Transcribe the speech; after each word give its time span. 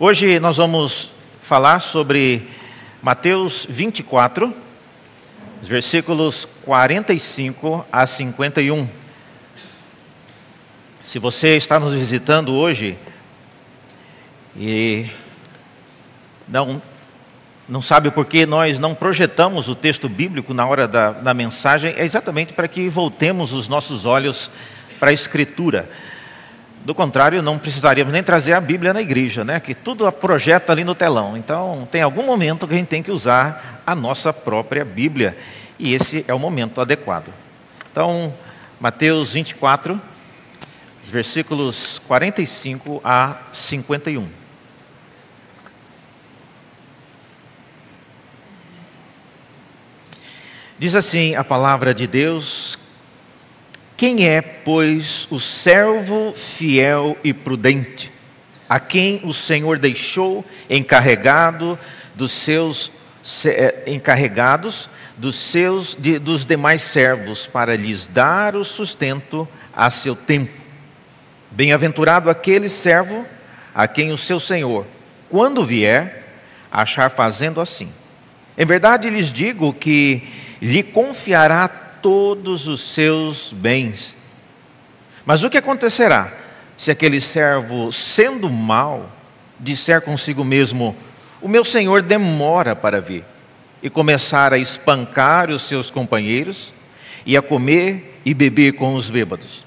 Hoje 0.00 0.38
nós 0.38 0.58
vamos 0.58 1.10
falar 1.42 1.80
sobre 1.80 2.46
Mateus 3.02 3.66
24, 3.68 4.54
versículos 5.60 6.46
45 6.64 7.84
a 7.90 8.06
51. 8.06 8.88
Se 11.02 11.18
você 11.18 11.56
está 11.56 11.80
nos 11.80 11.94
visitando 11.94 12.54
hoje 12.54 12.96
e 14.56 15.06
não, 16.46 16.80
não 17.68 17.82
sabe 17.82 18.12
por 18.12 18.24
que 18.24 18.46
nós 18.46 18.78
não 18.78 18.94
projetamos 18.94 19.68
o 19.68 19.74
texto 19.74 20.08
bíblico 20.08 20.54
na 20.54 20.64
hora 20.64 20.86
da, 20.86 21.10
da 21.10 21.34
mensagem, 21.34 21.92
é 21.96 22.04
exatamente 22.04 22.52
para 22.52 22.68
que 22.68 22.88
voltemos 22.88 23.52
os 23.52 23.66
nossos 23.66 24.06
olhos 24.06 24.48
para 25.00 25.10
a 25.10 25.12
Escritura. 25.12 25.90
Do 26.84 26.94
contrário, 26.94 27.42
não 27.42 27.58
precisaríamos 27.58 28.12
nem 28.12 28.22
trazer 28.22 28.54
a 28.54 28.60
Bíblia 28.60 28.94
na 28.94 29.02
igreja, 29.02 29.44
né? 29.44 29.60
que 29.60 29.74
tudo 29.74 30.10
projeta 30.12 30.72
ali 30.72 30.84
no 30.84 30.94
telão. 30.94 31.36
Então, 31.36 31.86
tem 31.90 32.02
algum 32.02 32.24
momento 32.24 32.66
que 32.66 32.74
a 32.74 32.78
gente 32.78 32.88
tem 32.88 33.02
que 33.02 33.10
usar 33.10 33.82
a 33.86 33.94
nossa 33.94 34.32
própria 34.32 34.84
Bíblia. 34.84 35.36
E 35.78 35.94
esse 35.94 36.24
é 36.26 36.32
o 36.32 36.38
momento 36.38 36.80
adequado. 36.80 37.32
Então, 37.90 38.32
Mateus 38.80 39.32
24, 39.32 40.00
versículos 41.10 42.00
45 42.06 43.00
a 43.04 43.36
51. 43.52 44.28
Diz 50.78 50.94
assim 50.94 51.34
a 51.34 51.42
palavra 51.42 51.92
de 51.92 52.06
Deus, 52.06 52.78
quem 53.98 54.28
é, 54.28 54.40
pois, 54.40 55.26
o 55.28 55.40
servo 55.40 56.32
fiel 56.32 57.18
e 57.24 57.34
prudente, 57.34 58.12
a 58.68 58.78
quem 58.78 59.20
o 59.24 59.34
Senhor 59.34 59.76
deixou 59.76 60.44
encarregado 60.70 61.76
dos 62.14 62.30
seus 62.30 62.92
eh, 63.44 63.82
encarregados 63.88 64.88
dos 65.16 65.34
seus 65.34 65.96
de, 65.98 66.16
dos 66.16 66.46
demais 66.46 66.82
servos 66.82 67.48
para 67.48 67.74
lhes 67.74 68.06
dar 68.06 68.54
o 68.54 68.64
sustento 68.64 69.48
a 69.74 69.90
seu 69.90 70.14
tempo? 70.14 70.52
Bem-aventurado 71.50 72.30
aquele 72.30 72.68
servo 72.68 73.26
a 73.74 73.88
quem 73.88 74.12
o 74.12 74.18
seu 74.18 74.38
Senhor, 74.38 74.86
quando 75.28 75.64
vier, 75.64 76.38
achar 76.70 77.10
fazendo 77.10 77.60
assim. 77.60 77.92
Em 78.56 78.64
verdade 78.64 79.10
lhes 79.10 79.32
digo 79.32 79.72
que 79.72 80.22
lhe 80.62 80.84
confiará 80.84 81.87
todos 82.02 82.68
os 82.68 82.80
seus 82.80 83.52
bens. 83.52 84.14
Mas 85.24 85.42
o 85.42 85.50
que 85.50 85.58
acontecerá 85.58 86.32
se 86.76 86.90
aquele 86.90 87.20
servo, 87.20 87.90
sendo 87.92 88.48
mau, 88.48 89.10
disser 89.58 90.00
consigo 90.00 90.44
mesmo: 90.44 90.96
O 91.42 91.48
meu 91.48 91.64
senhor 91.64 92.02
demora 92.02 92.74
para 92.74 93.00
vir, 93.00 93.24
e 93.82 93.90
começar 93.90 94.52
a 94.52 94.58
espancar 94.58 95.50
os 95.50 95.62
seus 95.62 95.90
companheiros, 95.90 96.72
e 97.26 97.36
a 97.36 97.42
comer 97.42 98.20
e 98.24 98.32
beber 98.32 98.72
com 98.72 98.94
os 98.94 99.10
bêbados? 99.10 99.64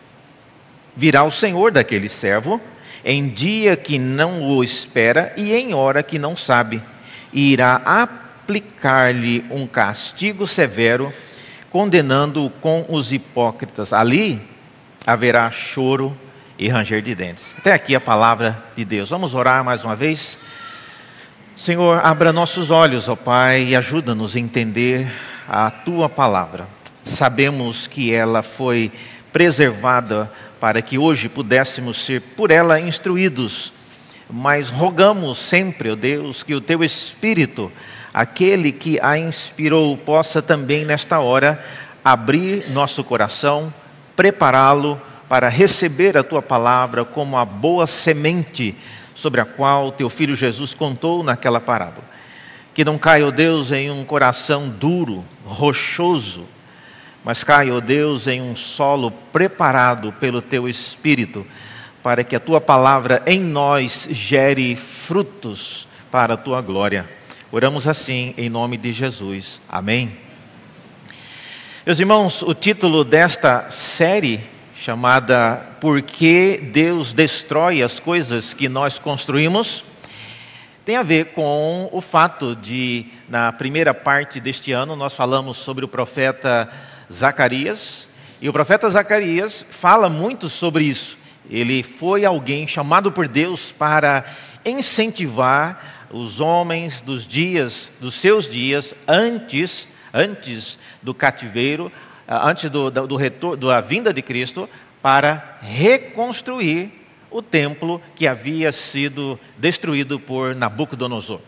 Virá 0.96 1.24
o 1.24 1.32
senhor 1.32 1.72
daquele 1.72 2.10
servo 2.10 2.60
em 3.04 3.30
dia 3.30 3.76
que 3.76 3.98
não 3.98 4.44
o 4.44 4.64
espera 4.64 5.34
e 5.36 5.54
em 5.54 5.74
hora 5.74 6.04
que 6.04 6.20
não 6.20 6.36
sabe, 6.36 6.82
e 7.34 7.52
irá 7.52 7.82
aplicar-lhe 7.86 9.46
um 9.50 9.66
castigo 9.66 10.46
severo 10.46 11.12
condenando-o 11.72 12.50
com 12.50 12.86
os 12.90 13.14
hipócritas. 13.14 13.94
Ali 13.94 14.42
haverá 15.06 15.50
choro 15.50 16.16
e 16.60 16.68
ranger 16.68 17.02
de 17.02 17.16
dentes. 17.16 17.56
Até 17.58 17.74
aqui 17.74 17.96
a 17.96 18.02
palavra 18.02 18.64
de 18.76 18.86
Deus. 18.86 19.10
Vamos 19.10 19.34
orar 19.34 19.64
mais 19.64 19.84
uma 19.84 19.96
vez. 19.96 20.38
Senhor, 21.56 22.04
abra 22.04 22.34
nossos 22.34 22.72
olhos, 22.72 23.08
ó 23.08 23.16
Pai, 23.16 23.64
e 23.64 23.76
ajuda-nos 23.76 24.36
a 24.36 24.40
entender 24.40 25.12
a 25.48 25.70
tua 25.70 26.10
palavra. 26.10 26.68
Sabemos 27.04 27.88
que 27.88 28.14
ela 28.14 28.44
foi 28.44 28.92
preservada 29.32 30.32
para 30.60 30.82
que 30.82 30.98
hoje 30.98 31.30
pudéssemos 31.30 32.04
ser 32.04 32.22
por 32.22 32.52
ela 32.52 32.80
instruídos, 32.80 33.74
mas 34.30 34.70
rogamos 34.70 35.38
sempre, 35.40 35.92
ó 35.92 35.96
Deus, 35.96 36.44
que 36.44 36.54
o 36.54 36.62
teu 36.62 36.84
Espírito 36.84 37.72
aquele 38.14 38.72
que 38.72 39.00
a 39.00 39.18
inspirou 39.18 39.98
possa 39.98 40.42
também 40.42 40.86
nesta 40.86 41.20
hora 41.20 41.64
abrir 42.04 42.70
nosso 42.72 43.04
coração, 43.04 43.74
prepará-lo 44.16 45.00
para 45.30 45.48
receber 45.48 46.18
a 46.18 46.24
tua 46.24 46.42
palavra 46.42 47.06
como 47.06 47.38
a 47.38 47.46
boa 47.46 47.88
semente 47.88 48.76
sobre 49.16 49.40
a 49.40 49.46
qual 49.46 49.92
teu 49.92 50.10
filho 50.10 50.36
Jesus 50.36 50.74
contou 50.74 51.24
naquela 51.24 51.60
parábola. 51.60 52.04
Que 52.74 52.84
não 52.84 52.98
caia, 52.98 53.26
ó 53.26 53.28
oh 53.28 53.32
Deus, 53.32 53.72
em 53.72 53.92
um 53.92 54.04
coração 54.04 54.68
duro, 54.68 55.24
rochoso, 55.46 56.46
mas 57.24 57.44
caia, 57.44 57.74
ó 57.74 57.78
oh 57.78 57.82
Deus, 57.82 58.28
em 58.28 58.42
um 58.42 58.56
solo 58.56 59.12
preparado 59.32 60.12
pelo 60.14 60.42
teu 60.42 60.68
espírito, 60.68 61.46
para 62.02 62.24
que 62.24 62.36
a 62.36 62.40
tua 62.40 62.60
palavra 62.60 63.22
em 63.26 63.40
nós 63.40 64.08
gere 64.12 64.76
frutos 64.76 65.88
para 66.10 66.34
a 66.34 66.38
tua 66.38 66.62
glória. 66.62 67.08
Oramos 67.54 67.86
assim 67.86 68.34
em 68.38 68.48
nome 68.48 68.78
de 68.78 68.94
Jesus. 68.94 69.60
Amém. 69.68 70.18
Meus 71.86 72.00
irmãos, 72.00 72.42
o 72.42 72.54
título 72.54 73.04
desta 73.04 73.70
série, 73.70 74.40
chamada 74.74 75.58
Por 75.82 76.02
que 76.02 76.58
Deus 76.72 77.12
destrói 77.12 77.84
as 77.84 78.00
coisas 78.00 78.54
que 78.54 78.70
nós 78.70 78.98
construímos, 78.98 79.84
tem 80.86 80.96
a 80.96 81.04
ver 81.04 81.34
com 81.34 81.90
o 81.92 82.00
fato 82.00 82.56
de, 82.56 83.08
na 83.28 83.52
primeira 83.52 83.94
parte 83.94 84.40
deste 84.40 84.72
ano, 84.72 84.96
nós 84.96 85.12
falamos 85.12 85.58
sobre 85.58 85.84
o 85.84 85.90
profeta 85.90 86.70
Zacarias, 87.12 88.08
e 88.40 88.48
o 88.48 88.54
profeta 88.54 88.90
Zacarias 88.90 89.66
fala 89.70 90.08
muito 90.08 90.48
sobre 90.48 90.86
isso. 90.86 91.18
Ele 91.50 91.84
foi 91.84 92.24
alguém 92.24 92.66
chamado 92.66 93.12
por 93.12 93.28
Deus 93.28 93.74
para 93.74 94.24
incentivar 94.64 96.01
os 96.12 96.40
homens 96.40 97.02
dos 97.02 97.26
dias, 97.26 97.92
dos 98.00 98.16
seus 98.16 98.50
dias, 98.50 98.94
antes, 99.08 99.88
antes 100.14 100.78
do 101.02 101.14
cativeiro, 101.14 101.92
ah, 102.28 102.50
antes 102.50 102.70
do, 102.70 102.92
do, 102.92 103.08
do 103.08 103.16
retorno, 103.16 103.58
da 103.58 103.82
vinda 103.82 104.14
de 104.14 104.22
Cristo, 104.22 104.70
para 105.02 105.60
reconstruir 105.62 106.92
o 107.30 107.42
templo 107.42 108.02
que 108.14 108.28
havia 108.28 108.72
sido 108.72 109.40
destruído 109.58 110.20
por 110.20 110.54
Nabucodonosor. 110.54 111.40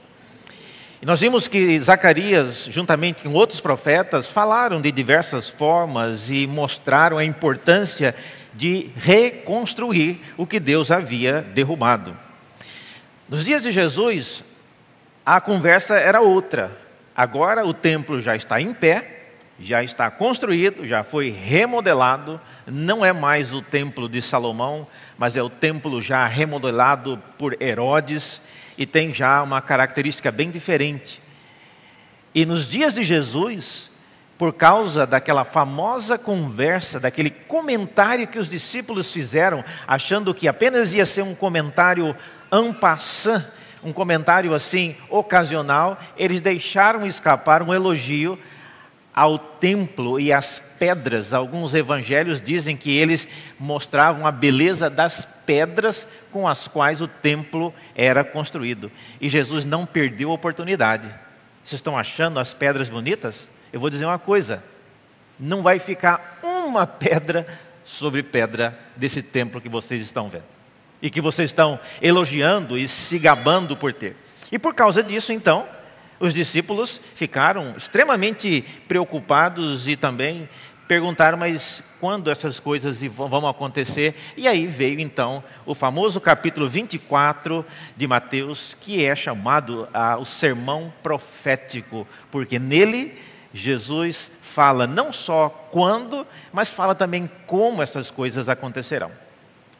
E 1.01 1.05
nós 1.05 1.19
vimos 1.19 1.49
que 1.49 1.77
Zacarias, 1.81 2.69
juntamente 2.71 3.21
com 3.21 3.33
outros 3.33 3.59
profetas, 3.59 4.27
falaram 4.27 4.79
de 4.79 4.89
diversas 4.89 5.49
formas 5.49 6.29
e 6.29 6.47
mostraram 6.47 7.17
a 7.17 7.25
importância 7.25 8.15
de 8.53 8.89
reconstruir 8.95 10.21
o 10.37 10.47
que 10.47 10.61
Deus 10.61 10.91
havia 10.91 11.41
derrubado. 11.41 12.17
Nos 13.27 13.43
dias 13.43 13.63
de 13.63 13.71
Jesus, 13.71 14.43
a 15.25 15.39
conversa 15.39 15.95
era 15.95 16.21
outra. 16.21 16.77
Agora 17.15 17.65
o 17.65 17.73
templo 17.73 18.19
já 18.19 18.35
está 18.35 18.59
em 18.59 18.73
pé, 18.73 19.23
já 19.59 19.83
está 19.83 20.09
construído, 20.09 20.85
já 20.85 21.03
foi 21.03 21.29
remodelado, 21.29 22.41
não 22.65 23.05
é 23.05 23.13
mais 23.13 23.53
o 23.53 23.61
templo 23.61 24.09
de 24.09 24.21
Salomão, 24.21 24.87
mas 25.17 25.37
é 25.37 25.43
o 25.43 25.49
templo 25.49 26.01
já 26.01 26.25
remodelado 26.27 27.21
por 27.37 27.55
Herodes 27.61 28.41
e 28.77 28.85
tem 28.85 29.13
já 29.13 29.41
uma 29.43 29.61
característica 29.61 30.31
bem 30.31 30.49
diferente. 30.49 31.21
E 32.33 32.45
nos 32.45 32.67
dias 32.67 32.95
de 32.95 33.03
Jesus, 33.03 33.91
por 34.37 34.53
causa 34.53 35.05
daquela 35.05 35.45
famosa 35.45 36.17
conversa, 36.17 36.99
daquele 36.99 37.29
comentário 37.29 38.27
que 38.27 38.39
os 38.39 38.49
discípulos 38.49 39.13
fizeram, 39.13 39.63
achando 39.87 40.33
que 40.33 40.47
apenas 40.47 40.93
ia 40.93 41.05
ser 41.05 41.21
um 41.21 41.35
comentário 41.35 42.15
en 42.51 42.73
passant, 42.73 43.45
um 43.83 43.93
comentário 43.93 44.53
assim 44.53 44.95
ocasional, 45.09 45.99
eles 46.17 46.41
deixaram 46.41 47.05
escapar 47.05 47.61
um 47.61 47.73
elogio 47.73 48.39
ao 49.13 49.37
templo 49.37 50.19
e 50.19 50.33
às 50.33 50.59
pedras. 50.79 51.33
Alguns 51.33 51.73
evangelhos 51.73 52.41
dizem 52.41 52.75
que 52.75 52.97
eles 52.97 53.27
mostravam 53.59 54.25
a 54.25 54.31
beleza 54.31 54.89
das 54.89 55.25
pedras 55.45 56.07
com 56.31 56.47
as 56.47 56.67
quais 56.67 57.01
o 57.01 57.07
templo 57.07 57.73
era 57.95 58.23
construído. 58.23 58.91
E 59.21 59.29
Jesus 59.29 59.63
não 59.63 59.85
perdeu 59.85 60.31
a 60.31 60.33
oportunidade. 60.33 61.07
Vocês 61.63 61.79
estão 61.79 61.97
achando 61.97 62.39
as 62.39 62.53
pedras 62.53 62.89
bonitas? 62.89 63.47
Eu 63.71 63.79
vou 63.79 63.89
dizer 63.89 64.05
uma 64.05 64.19
coisa: 64.19 64.63
não 65.39 65.61
vai 65.61 65.79
ficar 65.79 66.39
uma 66.41 66.85
pedra 66.87 67.45
sobre 67.85 68.23
pedra 68.23 68.77
desse 68.95 69.21
templo 69.21 69.61
que 69.61 69.69
vocês 69.69 70.01
estão 70.01 70.29
vendo 70.29 70.52
e 71.03 71.09
que 71.09 71.19
vocês 71.19 71.49
estão 71.49 71.77
elogiando 72.01 72.77
e 72.77 72.87
se 72.87 73.19
gabando 73.19 73.75
por 73.75 73.91
ter. 73.91 74.15
E 74.49 74.57
por 74.57 74.73
causa 74.73 75.03
disso, 75.03 75.33
então, 75.33 75.67
os 76.17 76.33
discípulos 76.33 77.01
ficaram 77.13 77.75
extremamente 77.75 78.63
preocupados 78.87 79.89
e 79.89 79.97
também 79.97 80.47
perguntaram, 80.87 81.37
mas 81.37 81.83
quando 81.99 82.31
essas 82.31 82.57
coisas 82.57 83.01
vão 83.03 83.45
acontecer? 83.45 84.15
E 84.37 84.47
aí 84.47 84.65
veio 84.65 85.01
então 85.01 85.43
o 85.65 85.75
famoso 85.75 86.21
capítulo 86.21 86.69
24 86.69 87.65
de 87.97 88.07
Mateus, 88.07 88.77
que 88.79 89.03
é 89.03 89.13
chamado 89.13 89.89
ah, 89.93 90.17
o 90.17 90.23
sermão 90.23 90.93
profético, 91.03 92.07
porque 92.31 92.57
nele 92.57 93.13
Jesus 93.53 94.31
fala 94.41 94.87
não 94.87 95.11
só 95.11 95.49
quando, 95.69 96.25
mas 96.53 96.69
fala 96.69 96.95
também 96.95 97.29
como 97.45 97.81
essas 97.81 98.09
coisas 98.09 98.47
acontecerão. 98.47 99.22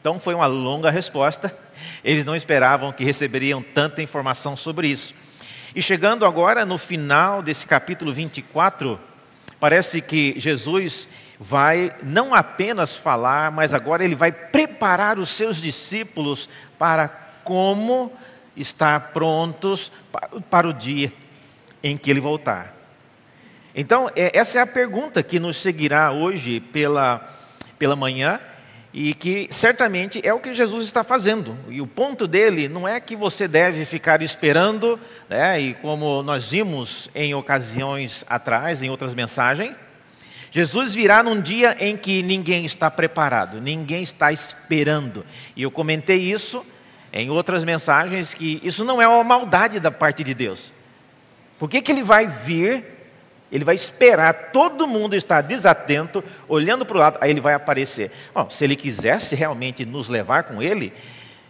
Então 0.04 0.20
foi 0.20 0.34
uma 0.34 0.44
longa 0.44 0.90
resposta, 0.90 1.56
eles 2.04 2.26
não 2.26 2.36
esperavam 2.36 2.92
que 2.92 3.02
receberiam 3.02 3.62
tanta 3.62 4.02
informação 4.02 4.54
sobre 4.54 4.88
isso. 4.88 5.14
E 5.74 5.80
chegando 5.80 6.26
agora 6.26 6.66
no 6.66 6.76
final 6.76 7.40
desse 7.40 7.64
capítulo 7.64 8.12
24, 8.12 9.00
Parece 9.64 10.02
que 10.02 10.38
Jesus 10.38 11.08
vai 11.40 11.90
não 12.02 12.34
apenas 12.34 12.94
falar, 12.94 13.50
mas 13.50 13.72
agora 13.72 14.04
ele 14.04 14.14
vai 14.14 14.30
preparar 14.30 15.18
os 15.18 15.30
seus 15.30 15.56
discípulos 15.56 16.50
para 16.78 17.08
como 17.42 18.12
estar 18.54 19.12
prontos 19.14 19.90
para 20.50 20.68
o 20.68 20.72
dia 20.74 21.10
em 21.82 21.96
que 21.96 22.10
ele 22.10 22.20
voltar. 22.20 22.74
Então, 23.74 24.10
é, 24.14 24.38
essa 24.38 24.58
é 24.58 24.60
a 24.60 24.66
pergunta 24.66 25.22
que 25.22 25.40
nos 25.40 25.56
seguirá 25.56 26.12
hoje 26.12 26.60
pela, 26.60 27.26
pela 27.78 27.96
manhã 27.96 28.38
e 28.94 29.12
que 29.12 29.48
certamente 29.50 30.20
é 30.22 30.32
o 30.32 30.38
que 30.38 30.54
Jesus 30.54 30.86
está 30.86 31.02
fazendo. 31.02 31.58
E 31.68 31.80
o 31.80 31.86
ponto 31.86 32.28
dele 32.28 32.68
não 32.68 32.86
é 32.86 33.00
que 33.00 33.16
você 33.16 33.48
deve 33.48 33.84
ficar 33.84 34.22
esperando, 34.22 35.00
né, 35.28 35.60
e 35.60 35.74
como 35.74 36.22
nós 36.22 36.48
vimos 36.48 37.10
em 37.12 37.34
ocasiões 37.34 38.24
atrás, 38.28 38.84
em 38.84 38.90
outras 38.90 39.12
mensagens, 39.12 39.74
Jesus 40.52 40.94
virá 40.94 41.24
num 41.24 41.40
dia 41.40 41.76
em 41.80 41.96
que 41.96 42.22
ninguém 42.22 42.64
está 42.64 42.88
preparado, 42.88 43.60
ninguém 43.60 44.04
está 44.04 44.30
esperando. 44.30 45.26
E 45.56 45.64
eu 45.64 45.72
comentei 45.72 46.30
isso 46.30 46.64
em 47.12 47.28
outras 47.30 47.64
mensagens, 47.64 48.32
que 48.32 48.60
isso 48.62 48.84
não 48.84 49.02
é 49.02 49.08
uma 49.08 49.24
maldade 49.24 49.80
da 49.80 49.90
parte 49.90 50.22
de 50.22 50.32
Deus. 50.34 50.72
Por 51.58 51.68
que, 51.68 51.82
que 51.82 51.90
ele 51.90 52.04
vai 52.04 52.28
vir 52.28 52.93
ele 53.54 53.64
vai 53.64 53.76
esperar 53.76 54.50
todo 54.52 54.84
mundo 54.84 55.14
estar 55.14 55.40
desatento, 55.40 56.24
olhando 56.48 56.84
para 56.84 56.96
o 56.96 57.00
lado, 57.00 57.18
aí 57.20 57.30
ele 57.30 57.40
vai 57.40 57.54
aparecer. 57.54 58.10
Bom, 58.34 58.50
se 58.50 58.64
ele 58.64 58.74
quisesse 58.74 59.36
realmente 59.36 59.84
nos 59.84 60.08
levar 60.08 60.42
com 60.42 60.60
ele, 60.60 60.92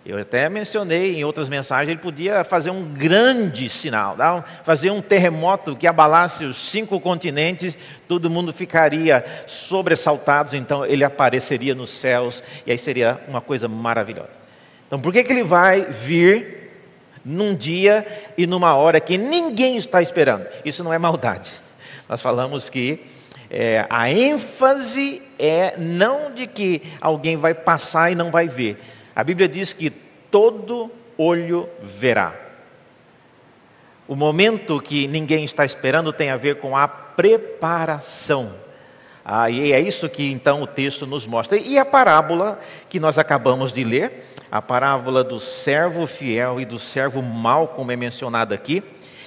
eu 0.04 0.18
até 0.18 0.50
mencionei 0.50 1.16
em 1.16 1.24
outras 1.24 1.48
mensagens, 1.48 1.88
ele 1.88 1.98
podia 1.98 2.44
fazer 2.44 2.68
um 2.68 2.84
grande 2.84 3.70
sinal, 3.70 4.18
fazer 4.62 4.90
um 4.90 5.00
terremoto 5.00 5.74
que 5.74 5.86
abalasse 5.86 6.44
os 6.44 6.58
cinco 6.58 7.00
continentes, 7.00 7.74
todo 8.06 8.28
mundo 8.28 8.52
ficaria 8.52 9.24
sobressaltado, 9.46 10.54
então 10.58 10.84
ele 10.84 11.04
apareceria 11.04 11.74
nos 11.74 11.88
céus, 11.88 12.42
e 12.66 12.70
aí 12.72 12.76
seria 12.76 13.18
uma 13.26 13.40
coisa 13.40 13.66
maravilhosa. 13.66 14.28
Então, 14.86 15.00
por 15.00 15.10
que, 15.10 15.24
que 15.24 15.32
ele 15.32 15.42
vai 15.42 15.86
vir 15.86 16.70
num 17.24 17.54
dia 17.54 18.06
e 18.36 18.46
numa 18.46 18.74
hora 18.74 19.00
que 19.00 19.16
ninguém 19.16 19.78
está 19.78 20.02
esperando? 20.02 20.46
Isso 20.66 20.84
não 20.84 20.92
é 20.92 20.98
maldade. 20.98 21.63
Nós 22.08 22.20
falamos 22.20 22.68
que 22.68 23.00
é, 23.50 23.86
a 23.88 24.10
ênfase 24.10 25.22
é 25.38 25.76
não 25.76 26.32
de 26.32 26.46
que 26.46 26.82
alguém 27.00 27.36
vai 27.36 27.54
passar 27.54 28.10
e 28.10 28.14
não 28.14 28.30
vai 28.30 28.48
ver. 28.48 28.82
A 29.14 29.22
Bíblia 29.22 29.48
diz 29.48 29.72
que 29.72 29.90
todo 29.90 30.90
olho 31.16 31.68
verá. 31.82 32.34
O 34.06 34.14
momento 34.14 34.80
que 34.80 35.06
ninguém 35.06 35.44
está 35.44 35.64
esperando 35.64 36.12
tem 36.12 36.30
a 36.30 36.36
ver 36.36 36.56
com 36.56 36.76
a 36.76 36.86
preparação. 36.86 38.52
Ah, 39.24 39.48
e 39.48 39.72
é 39.72 39.80
isso 39.80 40.08
que 40.08 40.30
então 40.30 40.62
o 40.62 40.66
texto 40.66 41.06
nos 41.06 41.26
mostra. 41.26 41.56
E 41.56 41.78
a 41.78 41.84
parábola 41.84 42.60
que 42.90 43.00
nós 43.00 43.16
acabamos 43.16 43.72
de 43.72 43.82
ler, 43.82 44.26
a 44.50 44.60
parábola 44.60 45.24
do 45.24 45.40
servo 45.40 46.06
fiel 46.06 46.60
e 46.60 46.66
do 46.66 46.78
servo 46.78 47.22
mau, 47.22 47.68
como 47.68 47.90
é 47.90 47.96
mencionado 47.96 48.52
aqui, 48.52 48.82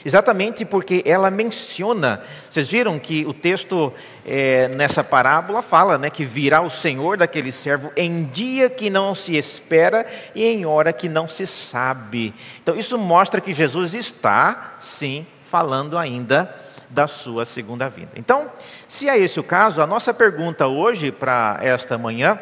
Exatamente 0.05 0.63
porque 0.63 1.03
ela 1.05 1.29
menciona, 1.29 2.21
vocês 2.49 2.69
viram 2.69 2.99
que 2.99 3.25
o 3.25 3.33
texto 3.33 3.93
é, 4.25 4.67
nessa 4.69 5.03
parábola 5.03 5.61
fala 5.61 5.97
né, 5.97 6.09
que 6.09 6.23
virá 6.23 6.61
o 6.61 6.69
Senhor 6.69 7.17
daquele 7.17 7.51
servo 7.51 7.91
em 7.95 8.25
dia 8.25 8.69
que 8.69 8.89
não 8.89 9.13
se 9.13 9.35
espera 9.35 10.05
e 10.33 10.45
em 10.45 10.65
hora 10.65 10.93
que 10.93 11.09
não 11.09 11.27
se 11.27 11.45
sabe. 11.47 12.33
Então 12.61 12.75
isso 12.75 12.97
mostra 12.97 13.41
que 13.41 13.53
Jesus 13.53 13.93
está, 13.93 14.75
sim, 14.79 15.25
falando 15.43 15.97
ainda 15.97 16.53
da 16.89 17.07
sua 17.07 17.45
segunda 17.45 17.89
vinda. 17.89 18.11
Então, 18.15 18.49
se 18.87 19.09
é 19.09 19.17
esse 19.17 19.39
o 19.39 19.43
caso, 19.43 19.81
a 19.81 19.87
nossa 19.87 20.13
pergunta 20.13 20.67
hoje 20.67 21.11
para 21.11 21.57
esta 21.61 21.97
manhã 21.97 22.39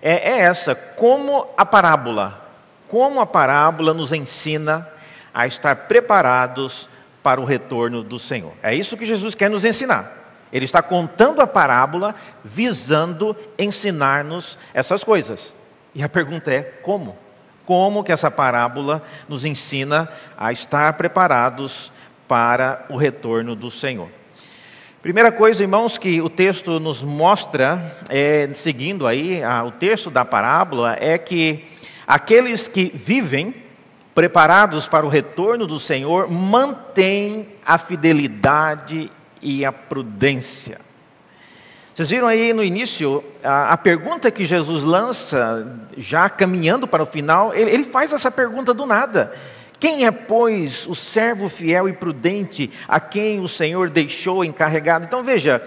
é, 0.00 0.32
é 0.32 0.38
essa: 0.40 0.74
como 0.74 1.46
a 1.56 1.64
parábola, 1.64 2.46
como 2.88 3.20
a 3.20 3.26
parábola 3.26 3.94
nos 3.94 4.12
ensina 4.12 4.86
a 5.32 5.46
estar 5.46 5.74
preparados 5.74 6.88
para 7.22 7.40
o 7.40 7.44
retorno 7.44 8.02
do 8.02 8.18
Senhor. 8.18 8.52
É 8.62 8.74
isso 8.74 8.96
que 8.96 9.06
Jesus 9.06 9.34
quer 9.34 9.48
nos 9.48 9.64
ensinar. 9.64 10.20
Ele 10.52 10.64
está 10.66 10.82
contando 10.82 11.40
a 11.40 11.46
parábola 11.46 12.14
visando 12.44 13.34
ensinar-nos 13.58 14.58
essas 14.74 15.02
coisas. 15.02 15.54
E 15.94 16.02
a 16.02 16.08
pergunta 16.08 16.52
é: 16.52 16.62
como? 16.62 17.16
Como 17.64 18.04
que 18.04 18.12
essa 18.12 18.30
parábola 18.30 19.02
nos 19.28 19.44
ensina 19.44 20.08
a 20.36 20.52
estar 20.52 20.92
preparados 20.94 21.90
para 22.28 22.84
o 22.88 22.96
retorno 22.96 23.54
do 23.54 23.70
Senhor? 23.70 24.08
Primeira 25.00 25.32
coisa, 25.32 25.62
irmãos, 25.62 25.98
que 25.98 26.20
o 26.20 26.28
texto 26.28 26.78
nos 26.78 27.02
mostra, 27.02 27.92
é, 28.08 28.48
seguindo 28.54 29.06
aí 29.06 29.42
a, 29.42 29.64
o 29.64 29.72
texto 29.72 30.10
da 30.10 30.24
parábola, 30.24 30.96
é 31.00 31.18
que 31.18 31.64
aqueles 32.06 32.68
que 32.68 32.84
vivem 32.94 33.61
preparados 34.14 34.86
para 34.86 35.06
o 35.06 35.08
retorno 35.08 35.66
do 35.66 35.78
Senhor, 35.78 36.30
mantém 36.30 37.48
a 37.64 37.78
fidelidade 37.78 39.10
e 39.40 39.64
a 39.64 39.72
prudência. 39.72 40.80
Vocês 41.94 42.08
viram 42.08 42.26
aí 42.26 42.54
no 42.54 42.64
início 42.64 43.22
a, 43.44 43.72
a, 43.72 43.76
pergunta 43.76 44.30
que 44.30 44.46
Jesus 44.46 44.82
lança, 44.82 45.78
já 45.96 46.28
caminhando 46.30 46.88
para 46.88 47.02
o 47.02 47.06
final, 47.06 47.54
ele, 47.54 47.70
ele 47.70 47.84
faz 47.84 48.12
essa 48.12 48.30
pergunta 48.30 48.72
do 48.72 48.86
nada. 48.86 49.32
Quem 49.78 50.06
é, 50.06 50.10
pois, 50.10 50.86
o 50.86 50.94
servo 50.94 51.48
fiel 51.48 51.88
e 51.88 51.92
prudente 51.92 52.70
a 52.88 52.98
quem 52.98 53.40
o 53.40 53.48
Senhor 53.48 53.90
deixou 53.90 54.44
encarregado? 54.44 55.04
Então 55.04 55.22
veja, 55.22 55.60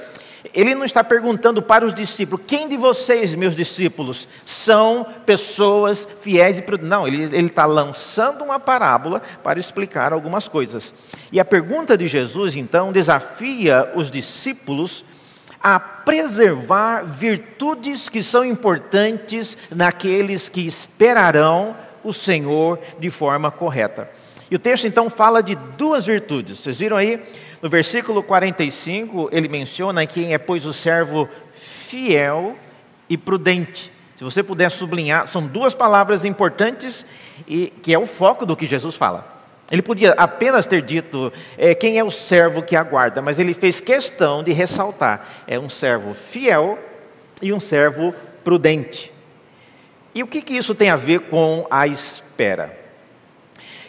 ele 0.55 0.73
não 0.73 0.85
está 0.85 1.03
perguntando 1.03 1.61
para 1.61 1.85
os 1.85 1.93
discípulos, 1.93 2.45
quem 2.47 2.69
de 2.69 2.77
vocês, 2.77 3.35
meus 3.35 3.53
discípulos, 3.53 4.27
são 4.45 5.05
pessoas 5.25 6.07
fiéis 6.21 6.57
e 6.57 6.61
prudentes? 6.61 6.89
Não, 6.89 7.05
ele, 7.05 7.23
ele 7.23 7.47
está 7.47 7.65
lançando 7.65 8.43
uma 8.43 8.59
parábola 8.59 9.21
para 9.43 9.59
explicar 9.59 10.13
algumas 10.13 10.47
coisas. 10.47 10.93
E 11.31 11.39
a 11.39 11.45
pergunta 11.45 11.97
de 11.97 12.07
Jesus, 12.07 12.55
então, 12.55 12.93
desafia 12.93 13.91
os 13.95 14.09
discípulos 14.09 15.03
a 15.61 15.79
preservar 15.79 17.03
virtudes 17.03 18.07
que 18.07 18.23
são 18.23 18.45
importantes 18.45 19.57
naqueles 19.75 20.47
que 20.47 20.61
esperarão 20.61 21.75
o 22.03 22.13
Senhor 22.13 22.79
de 22.99 23.09
forma 23.09 23.51
correta. 23.51 24.09
E 24.49 24.55
o 24.55 24.59
texto 24.59 24.85
então 24.85 25.09
fala 25.09 25.41
de 25.41 25.55
duas 25.55 26.05
virtudes. 26.05 26.59
Vocês 26.59 26.79
viram 26.79 26.97
aí? 26.97 27.19
No 27.61 27.69
versículo 27.69 28.21
45, 28.21 29.29
ele 29.31 29.47
menciona 29.47 30.05
quem 30.05 30.33
é, 30.33 30.37
pois, 30.37 30.65
o 30.65 30.73
servo 30.73 31.27
fiel 31.53 32.55
e 33.09 33.17
prudente. 33.17 33.91
Se 34.17 34.23
você 34.23 34.43
puder 34.43 34.69
sublinhar, 34.69 35.27
são 35.27 35.45
duas 35.45 35.73
palavras 35.73 36.23
importantes 36.23 37.05
e 37.47 37.73
que 37.81 37.93
é 37.93 37.99
o 37.99 38.05
foco 38.05 38.45
do 38.45 38.55
que 38.55 38.65
Jesus 38.65 38.95
fala. 38.95 39.33
Ele 39.71 39.81
podia 39.81 40.11
apenas 40.11 40.67
ter 40.67 40.81
dito 40.83 41.33
é, 41.57 41.73
quem 41.73 41.97
é 41.97 42.03
o 42.03 42.11
servo 42.11 42.61
que 42.61 42.75
aguarda, 42.75 43.21
mas 43.21 43.39
ele 43.39 43.53
fez 43.53 43.79
questão 43.79 44.43
de 44.43 44.53
ressaltar: 44.53 45.43
é 45.47 45.59
um 45.59 45.69
servo 45.69 46.13
fiel 46.13 46.77
e 47.41 47.51
um 47.51 47.59
servo 47.59 48.13
prudente. 48.43 49.11
E 50.13 50.21
o 50.21 50.27
que, 50.27 50.41
que 50.41 50.55
isso 50.55 50.75
tem 50.75 50.89
a 50.89 50.95
ver 50.95 51.21
com 51.21 51.65
a 51.69 51.87
espera? 51.87 52.84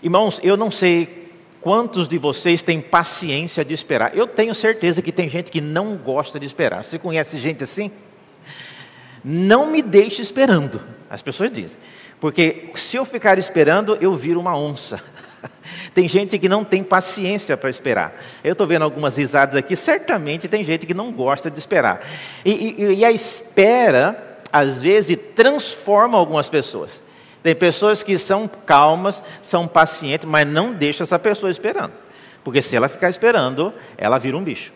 Irmãos, 0.02 0.40
eu 0.42 0.56
não 0.56 0.70
sei 0.70 1.26
quantos 1.60 2.06
de 2.06 2.16
vocês 2.18 2.62
têm 2.62 2.80
paciência 2.80 3.64
de 3.64 3.74
esperar. 3.74 4.16
Eu 4.16 4.26
tenho 4.26 4.54
certeza 4.54 5.02
que 5.02 5.10
tem 5.10 5.28
gente 5.28 5.50
que 5.50 5.60
não 5.60 5.96
gosta 5.96 6.38
de 6.38 6.46
esperar. 6.46 6.84
Você 6.84 6.98
conhece 6.98 7.38
gente 7.40 7.64
assim? 7.64 7.90
Não 9.24 9.66
me 9.66 9.82
deixe 9.82 10.22
esperando, 10.22 10.80
as 11.10 11.22
pessoas 11.22 11.50
dizem. 11.50 11.78
Porque 12.20 12.70
se 12.76 12.96
eu 12.96 13.04
ficar 13.04 13.38
esperando, 13.38 13.98
eu 14.00 14.14
viro 14.14 14.38
uma 14.38 14.56
onça. 14.56 15.02
Tem 15.92 16.08
gente 16.08 16.38
que 16.38 16.48
não 16.48 16.62
tem 16.62 16.84
paciência 16.84 17.56
para 17.56 17.70
esperar. 17.70 18.14
Eu 18.44 18.52
estou 18.52 18.66
vendo 18.66 18.82
algumas 18.82 19.16
risadas 19.16 19.56
aqui, 19.56 19.74
certamente 19.74 20.46
tem 20.46 20.62
gente 20.62 20.86
que 20.86 20.94
não 20.94 21.10
gosta 21.10 21.50
de 21.50 21.58
esperar. 21.58 22.00
E, 22.44 22.76
e, 22.78 22.94
e 22.96 23.04
a 23.04 23.10
espera, 23.10 24.38
às 24.52 24.82
vezes, 24.82 25.18
transforma 25.34 26.18
algumas 26.18 26.48
pessoas. 26.48 26.90
Tem 27.46 27.54
pessoas 27.54 28.02
que 28.02 28.18
são 28.18 28.48
calmas, 28.48 29.22
são 29.40 29.68
pacientes, 29.68 30.28
mas 30.28 30.44
não 30.44 30.72
deixa 30.72 31.04
essa 31.04 31.16
pessoa 31.16 31.48
esperando. 31.48 31.92
Porque 32.42 32.60
se 32.60 32.74
ela 32.74 32.88
ficar 32.88 33.08
esperando, 33.08 33.72
ela 33.96 34.18
vira 34.18 34.36
um 34.36 34.42
bicho. 34.42 34.72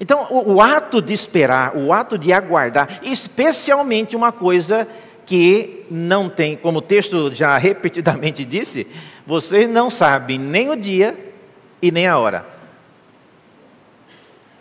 Então, 0.00 0.26
o, 0.30 0.54
o, 0.54 0.60
ato 0.60 1.00
de 1.00 1.14
esperar, 1.14 1.76
o 1.76 1.92
ato 1.92 2.18
de 2.18 2.32
aguardar, 2.32 2.98
especialmente 3.04 4.16
uma 4.16 4.32
coisa 4.32 4.88
que 5.24 5.86
não 5.88 6.28
tem, 6.28 6.56
como 6.56 6.80
o 6.80 6.82
texto 6.82 7.32
já 7.32 7.54
repetidamente 7.56 8.44
disse, 8.44 8.84
vocês 9.24 9.68
não 9.68 9.90
sabem 9.90 10.40
nem 10.40 10.70
o 10.70 10.76
dia 10.76 11.16
e 11.80 11.92
nem 11.92 12.08
a 12.08 12.18
hora. 12.18 12.44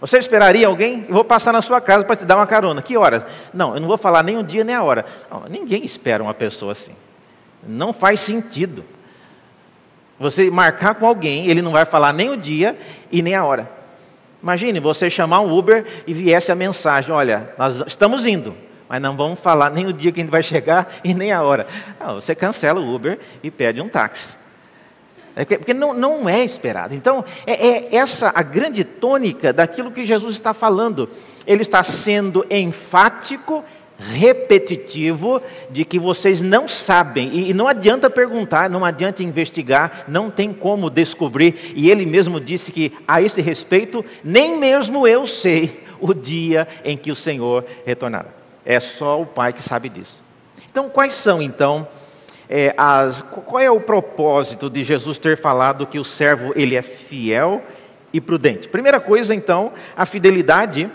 Você 0.03 0.17
esperaria 0.17 0.67
alguém? 0.67 1.05
Eu 1.07 1.13
vou 1.13 1.23
passar 1.23 1.53
na 1.53 1.61
sua 1.61 1.79
casa 1.79 2.03
para 2.03 2.17
te 2.17 2.25
dar 2.25 2.35
uma 2.35 2.45
carona. 2.45 2.81
Que 2.81 2.97
horas? 2.97 3.23
Não, 3.53 3.73
eu 3.73 3.79
não 3.79 3.87
vou 3.87 3.97
falar 3.97 4.21
nem 4.21 4.37
o 4.37 4.43
dia 4.43 4.61
nem 4.61 4.75
a 4.75 4.83
hora. 4.83 5.05
Não, 5.31 5.45
ninguém 5.47 5.85
espera 5.85 6.21
uma 6.21 6.33
pessoa 6.33 6.73
assim. 6.73 6.93
Não 7.65 7.93
faz 7.93 8.19
sentido. 8.19 8.83
Você 10.19 10.51
marcar 10.51 10.95
com 10.95 11.07
alguém, 11.07 11.47
ele 11.47 11.61
não 11.61 11.71
vai 11.71 11.85
falar 11.85 12.11
nem 12.11 12.29
o 12.29 12.35
dia 12.35 12.77
e 13.09 13.21
nem 13.21 13.33
a 13.33 13.45
hora. 13.45 13.71
Imagine 14.41 14.77
você 14.81 15.09
chamar 15.09 15.39
um 15.39 15.57
Uber 15.57 15.85
e 16.05 16.13
viesse 16.13 16.51
a 16.51 16.55
mensagem: 16.55 17.09
olha, 17.13 17.53
nós 17.57 17.81
estamos 17.87 18.25
indo, 18.25 18.53
mas 18.89 19.01
não 19.01 19.15
vamos 19.15 19.39
falar 19.39 19.69
nem 19.69 19.87
o 19.87 19.93
dia 19.93 20.11
que 20.11 20.19
a 20.19 20.23
gente 20.23 20.31
vai 20.31 20.43
chegar 20.43 20.95
e 21.01 21.13
nem 21.13 21.31
a 21.31 21.41
hora. 21.41 21.65
Não, 21.97 22.15
você 22.15 22.35
cancela 22.35 22.77
o 22.77 22.93
Uber 22.93 23.17
e 23.41 23.49
pede 23.49 23.79
um 23.79 23.87
táxi. 23.87 24.35
É 25.35 25.45
porque 25.45 25.73
não, 25.73 25.93
não 25.93 26.29
é 26.29 26.43
esperado. 26.43 26.93
Então, 26.93 27.25
é, 27.45 27.53
é 27.53 27.95
essa 27.95 28.31
a 28.33 28.43
grande 28.43 28.83
tônica 28.83 29.51
daquilo 29.51 29.91
que 29.91 30.05
Jesus 30.05 30.35
está 30.35 30.53
falando. 30.53 31.09
Ele 31.45 31.63
está 31.63 31.83
sendo 31.83 32.45
enfático, 32.49 33.63
repetitivo, 33.97 35.41
de 35.69 35.83
que 35.83 35.97
vocês 35.97 36.41
não 36.41 36.67
sabem. 36.67 37.29
E, 37.33 37.49
e 37.49 37.53
não 37.53 37.67
adianta 37.67 38.09
perguntar, 38.09 38.69
não 38.69 38.85
adianta 38.85 39.23
investigar, 39.23 40.05
não 40.07 40.29
tem 40.29 40.53
como 40.53 40.89
descobrir. 40.89 41.73
E 41.75 41.89
ele 41.89 42.05
mesmo 42.05 42.39
disse 42.39 42.71
que, 42.71 42.93
a 43.07 43.21
esse 43.21 43.41
respeito, 43.41 44.05
nem 44.23 44.57
mesmo 44.57 45.07
eu 45.07 45.25
sei 45.25 45.83
o 45.99 46.13
dia 46.13 46.67
em 46.83 46.95
que 46.95 47.11
o 47.11 47.15
Senhor 47.15 47.65
retornará. 47.85 48.29
É 48.65 48.79
só 48.79 49.19
o 49.21 49.25
Pai 49.25 49.51
que 49.51 49.63
sabe 49.63 49.89
disso. 49.89 50.21
Então, 50.69 50.89
quais 50.89 51.13
são, 51.13 51.41
então, 51.41 51.87
é, 52.49 52.73
as, 52.77 53.21
qual 53.21 53.59
é 53.59 53.71
o 53.71 53.79
propósito 53.79 54.69
de 54.69 54.83
Jesus 54.83 55.17
ter 55.17 55.37
falado 55.37 55.87
que 55.87 55.99
o 55.99 56.03
servo 56.03 56.53
ele 56.55 56.75
é 56.75 56.81
fiel 56.81 57.61
e 58.11 58.19
prudente? 58.19 58.67
Primeira 58.67 58.99
coisa, 58.99 59.33
então, 59.33 59.71
a 59.95 60.05
fidelidade 60.05 60.89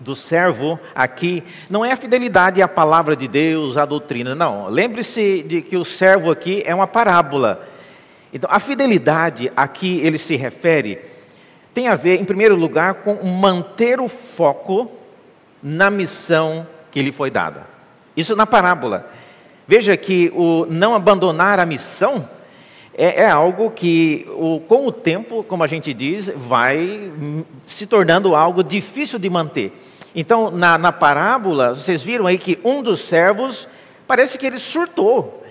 do 0.00 0.14
servo 0.14 0.78
aqui 0.94 1.42
não 1.68 1.84
é 1.84 1.92
a 1.92 1.96
fidelidade 1.96 2.62
à 2.62 2.68
palavra 2.68 3.16
de 3.16 3.26
Deus, 3.26 3.76
à 3.76 3.84
doutrina, 3.84 4.34
não. 4.34 4.68
Lembre-se 4.68 5.42
de 5.42 5.62
que 5.62 5.76
o 5.76 5.84
servo 5.84 6.30
aqui 6.30 6.62
é 6.64 6.74
uma 6.74 6.86
parábola. 6.86 7.66
Então, 8.32 8.48
a 8.52 8.60
fidelidade 8.60 9.50
a 9.56 9.66
que 9.66 10.00
ele 10.00 10.18
se 10.18 10.36
refere 10.36 11.00
tem 11.74 11.88
a 11.88 11.94
ver, 11.94 12.20
em 12.20 12.24
primeiro 12.24 12.56
lugar, 12.56 12.94
com 12.94 13.22
manter 13.24 14.00
o 14.00 14.08
foco 14.08 14.90
na 15.62 15.90
missão 15.90 16.66
que 16.90 17.02
lhe 17.02 17.12
foi 17.12 17.30
dada. 17.30 17.66
Isso 18.16 18.34
na 18.34 18.46
parábola. 18.46 19.08
Veja 19.68 19.94
que 19.98 20.32
o 20.34 20.66
não 20.70 20.94
abandonar 20.94 21.60
a 21.60 21.66
missão 21.66 22.26
é, 22.94 23.24
é 23.24 23.30
algo 23.30 23.70
que, 23.70 24.26
o, 24.30 24.60
com 24.60 24.86
o 24.86 24.90
tempo, 24.90 25.44
como 25.44 25.62
a 25.62 25.66
gente 25.66 25.92
diz, 25.92 26.32
vai 26.34 27.12
se 27.66 27.86
tornando 27.86 28.34
algo 28.34 28.64
difícil 28.64 29.18
de 29.18 29.28
manter. 29.28 29.78
Então, 30.14 30.50
na, 30.50 30.78
na 30.78 30.90
parábola, 30.90 31.74
vocês 31.74 32.02
viram 32.02 32.26
aí 32.26 32.38
que 32.38 32.58
um 32.64 32.82
dos 32.82 33.00
servos 33.00 33.68
parece 34.06 34.38
que 34.38 34.46
ele 34.46 34.58
surtou. 34.58 35.44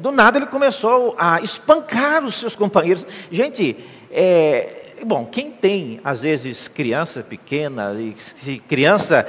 Do 0.00 0.12
nada 0.12 0.38
ele 0.38 0.46
começou 0.46 1.16
a 1.18 1.40
espancar 1.42 2.24
os 2.24 2.36
seus 2.36 2.54
companheiros. 2.54 3.04
Gente, 3.32 3.76
é, 4.12 5.02
bom, 5.04 5.26
quem 5.26 5.50
tem 5.50 6.00
às 6.04 6.22
vezes 6.22 6.68
criança 6.68 7.22
pequena, 7.22 7.94
e 7.98 8.14
se 8.18 8.58
criança 8.58 9.26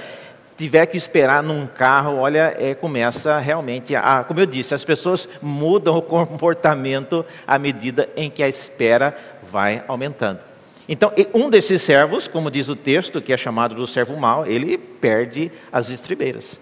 tiver 0.62 0.86
que 0.86 0.96
esperar 0.96 1.42
num 1.42 1.66
carro, 1.66 2.18
olha, 2.18 2.56
é, 2.60 2.76
começa 2.76 3.40
realmente 3.40 3.96
a, 3.96 4.24
como 4.24 4.40
eu 4.40 4.46
disse, 4.46 4.76
as 4.76 4.84
pessoas 4.84 5.28
mudam 5.42 5.98
o 5.98 6.04
comportamento 6.04 7.26
à 7.48 7.58
medida 7.58 8.08
em 8.16 8.30
que 8.30 8.44
a 8.44 8.48
espera 8.48 9.18
vai 9.52 9.84
aumentando. 9.88 10.40
Então, 10.88 11.12
um 11.34 11.50
desses 11.50 11.82
servos, 11.82 12.28
como 12.28 12.52
diz 12.52 12.70
o 12.70 12.76
texto, 12.76 13.22
que 13.22 13.34
é 13.34 13.38
chamado 13.38 13.74
do 13.74 13.88
servo 13.88 14.16
mau, 14.16 14.46
ele 14.46 14.78
perde 14.78 15.52
as 15.72 15.90
estribeiras. 15.90 16.60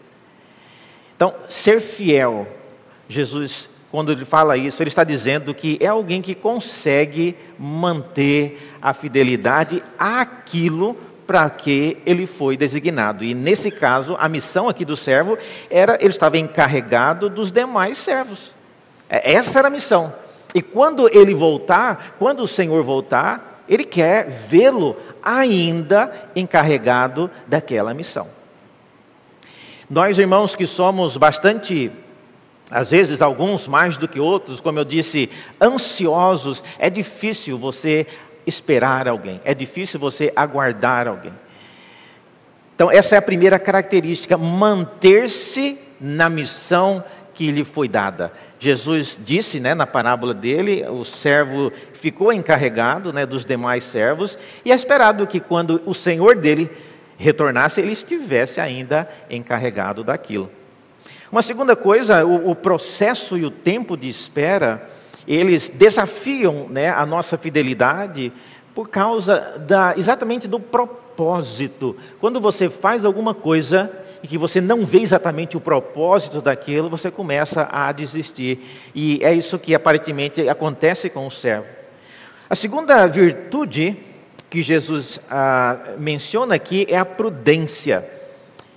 Então, 1.16 1.36
ser 1.50 1.82
fiel, 1.82 2.48
Jesus, 3.10 3.68
quando 3.92 4.14
ele 4.14 4.24
fala 4.24 4.56
isso, 4.56 4.82
ele 4.82 4.90
está 4.90 5.04
dizendo 5.04 5.54
que 5.54 5.78
é 5.82 5.88
alguém 5.88 6.22
que 6.22 6.36
consegue 6.36 7.36
manter 7.58 8.78
a 8.82 8.94
fidelidade 8.94 9.84
àquilo 9.98 10.96
para 11.30 11.48
que 11.48 11.96
ele 12.08 12.26
foi 12.26 12.58
designado. 12.58 13.24
E 13.24 13.36
nesse 13.36 13.70
caso, 13.70 14.18
a 14.20 14.28
missão 14.28 14.68
aqui 14.68 14.84
do 14.84 14.96
servo 14.96 15.38
era, 15.70 15.96
ele 16.02 16.10
estava 16.10 16.40
encarregado 16.40 17.30
dos 17.30 17.52
demais 17.52 18.00
servos. 18.00 18.52
É, 19.08 19.34
essa 19.34 19.60
era 19.60 19.68
a 19.68 19.70
missão. 19.72 20.12
E 20.56 20.62
quando 20.64 21.08
ele 21.16 21.36
voltar, 21.36 22.16
quando 22.18 22.40
o 22.42 22.48
Senhor 22.48 22.84
voltar, 22.84 23.64
ele 23.70 23.84
quer 23.84 24.28
vê-lo 24.28 24.98
ainda 25.22 26.12
encarregado 26.36 27.30
daquela 27.46 27.94
missão. 27.94 28.28
Nós, 29.88 30.18
irmãos, 30.18 30.56
que 30.56 30.66
somos 30.66 31.16
bastante 31.16 31.92
às 32.72 32.92
vezes, 32.92 33.22
alguns 33.22 33.68
mais 33.68 33.98
do 33.98 34.08
que 34.08 34.20
outros, 34.20 34.62
como 34.62 34.78
eu 34.78 34.86
disse, 34.86 35.30
ansiosos, 35.60 36.64
é 36.78 36.90
difícil 36.90 37.58
você 37.58 38.06
esperar 38.50 39.08
alguém, 39.08 39.40
é 39.46 39.54
difícil 39.54 40.00
você 40.00 40.34
aguardar 40.36 41.08
alguém. 41.08 41.34
Então, 42.76 42.92
essa 42.92 43.16
é 43.16 43.18
a 43.18 43.22
primeira 43.22 43.60
característica, 43.60 44.38
manter-se 44.38 45.78
na 46.00 46.30
missão 46.30 47.04
que 47.34 47.52
lhe 47.52 47.64
foi 47.64 47.88
dada. 47.88 48.34
Jesus 48.60 49.18
disse, 49.24 49.60
né, 49.60 49.74
na 49.74 49.88
parábola 49.88 50.34
dele, 50.34 50.86
o 50.90 51.06
servo 51.06 51.72
ficou 51.94 52.34
encarregado, 52.34 53.14
né, 53.14 53.26
dos 53.26 53.46
demais 53.46 53.86
servos, 53.86 54.38
e 54.66 54.72
é 54.72 54.76
esperado 54.76 55.26
que 55.26 55.40
quando 55.40 55.82
o 55.86 55.94
senhor 55.94 56.36
dele 56.36 56.70
retornasse, 57.18 57.80
ele 57.82 57.92
estivesse 57.94 58.60
ainda 58.60 59.08
encarregado 59.30 60.04
daquilo. 60.04 60.50
Uma 61.32 61.42
segunda 61.42 61.76
coisa, 61.76 62.26
o, 62.26 62.50
o 62.50 62.56
processo 62.56 63.38
e 63.38 63.46
o 63.46 63.52
tempo 63.52 63.96
de 63.96 64.10
espera 64.10 64.90
eles 65.30 65.70
desafiam 65.70 66.68
né, 66.70 66.90
a 66.90 67.06
nossa 67.06 67.38
fidelidade 67.38 68.34
por 68.74 68.90
causa 68.90 69.60
da, 69.60 69.94
exatamente 69.96 70.48
do 70.48 70.60
propósito. 70.60 71.96
Quando 72.20 72.42
você 72.42 72.68
faz 72.68 73.06
alguma 73.06 73.36
coisa 73.36 73.92
e 74.24 74.28
que 74.28 74.40
você 74.40 74.60
não 74.60 74.84
vê 74.84 75.02
exatamente 75.02 75.56
o 75.56 75.62
propósito 75.62 76.42
daquilo, 76.42 76.90
você 76.90 77.12
começa 77.12 77.70
a 77.72 77.92
desistir. 77.92 78.60
E 78.96 79.20
é 79.22 79.32
isso 79.32 79.60
que 79.60 79.76
aparentemente 79.76 80.50
acontece 80.50 81.10
com 81.10 81.28
o 81.28 81.32
servo. 81.32 81.68
A 82.50 82.56
segunda 82.56 83.06
virtude 83.06 83.98
que 84.50 84.64
Jesus 84.64 85.20
ah, 85.30 85.78
menciona 86.00 86.56
aqui 86.56 86.88
é 86.90 86.98
a 86.98 87.06
prudência. 87.06 88.04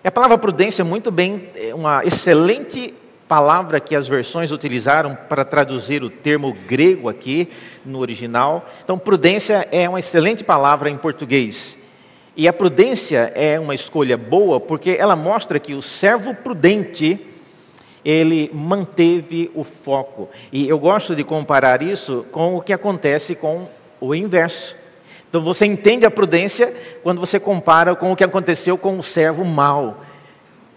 A 0.04 0.11
palavra 0.11 0.37
prudência 0.37 0.82
é 0.82 0.85
muito 0.85 1.11
bem, 1.11 1.49
é 1.56 1.75
uma 1.75 2.04
excelente 2.04 2.92
palavra 3.33 3.81
que 3.81 3.97
as 3.97 4.07
versões 4.07 4.53
utilizaram 4.53 5.17
para 5.27 5.43
traduzir 5.43 6.05
o 6.05 6.11
termo 6.11 6.53
grego 6.69 7.09
aqui 7.09 7.49
no 7.83 7.99
original. 7.99 8.69
Então, 8.85 8.99
prudência 8.99 9.67
é 9.73 9.89
uma 9.89 10.01
excelente 10.01 10.45
palavra 10.45 10.91
em 10.91 10.99
português. 10.99 11.79
E 12.37 12.47
a 12.47 12.53
prudência 12.53 13.33
é 13.35 13.59
uma 13.59 13.75
escolha 13.75 14.19
boa 14.19 14.61
porque 14.61 14.99
ela 14.99 15.17
mostra 15.17 15.59
que 15.59 15.73
o 15.73 15.81
servo 15.81 16.35
prudente 16.35 17.27
ele 18.05 18.51
manteve 18.53 19.51
o 19.55 19.65
foco. 19.65 20.29
E 20.53 20.69
eu 20.69 20.79
gosto 20.79 21.17
de 21.17 21.25
comparar 21.25 21.81
isso 21.81 22.27
com 22.31 22.57
o 22.57 22.61
que 22.61 22.75
acontece 22.75 23.35
com 23.35 23.67
o 23.99 24.15
inverso. 24.15 24.77
Então 25.31 25.41
você 25.41 25.65
entende 25.65 26.05
a 26.05 26.11
prudência 26.11 26.75
quando 27.03 27.19
você 27.19 27.41
compara 27.41 27.95
com 27.95 28.12
o 28.12 28.17
que 28.17 28.25
aconteceu 28.25 28.77
com 28.77 28.99
o 28.99 29.03
servo 29.03 29.43
mau. 29.43 30.05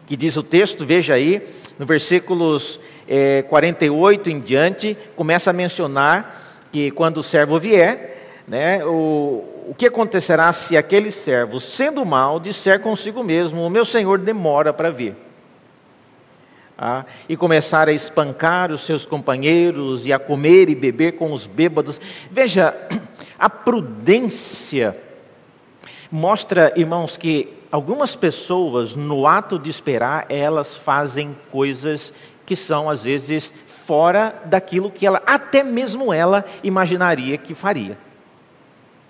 Que 0.05 0.15
diz 0.15 0.37
o 0.37 0.43
texto, 0.43 0.85
veja 0.85 1.13
aí, 1.13 1.41
no 1.79 1.85
versículos 1.85 2.79
é, 3.07 3.41
48 3.43 4.29
em 4.29 4.39
diante, 4.39 4.97
começa 5.15 5.49
a 5.49 5.53
mencionar 5.53 6.67
que 6.71 6.91
quando 6.91 7.17
o 7.17 7.23
servo 7.23 7.59
vier, 7.59 8.43
né, 8.47 8.83
o, 8.85 9.43
o 9.67 9.75
que 9.75 9.87
acontecerá 9.87 10.51
se 10.53 10.77
aquele 10.77 11.11
servo, 11.11 11.59
sendo 11.59 12.05
mal, 12.05 12.39
disser 12.39 12.79
consigo 12.79 13.23
mesmo: 13.23 13.65
O 13.65 13.69
meu 13.69 13.85
senhor 13.85 14.19
demora 14.19 14.71
para 14.71 14.91
vir. 14.91 15.15
Ah, 16.77 17.05
e 17.29 17.37
começar 17.37 17.87
a 17.87 17.93
espancar 17.93 18.69
os 18.69 18.81
seus 18.81 19.05
companheiros 19.05 20.05
e 20.05 20.11
a 20.11 20.19
comer 20.19 20.69
e 20.69 20.75
beber 20.75 21.13
com 21.13 21.31
os 21.31 21.47
bêbados. 21.47 22.01
Veja, 22.29 22.75
a 23.39 23.49
prudência 23.49 24.95
mostra, 26.11 26.73
irmãos, 26.75 27.15
que 27.15 27.54
algumas 27.75 28.15
pessoas, 28.15 28.95
no 28.95 29.27
ato 29.27 29.59
de 29.59 29.69
esperar, 29.69 30.25
elas 30.29 30.77
fazem 30.77 31.35
coisas 31.51 32.13
que 32.45 32.55
são, 32.55 32.89
às 32.89 33.03
vezes, 33.03 33.51
fora 33.67 34.33
daquilo 34.45 34.89
que 34.89 35.05
ela, 35.05 35.21
até 35.25 35.61
mesmo 35.61 36.13
ela, 36.13 36.45
imaginaria 36.63 37.37
que 37.37 37.53
faria. 37.53 37.97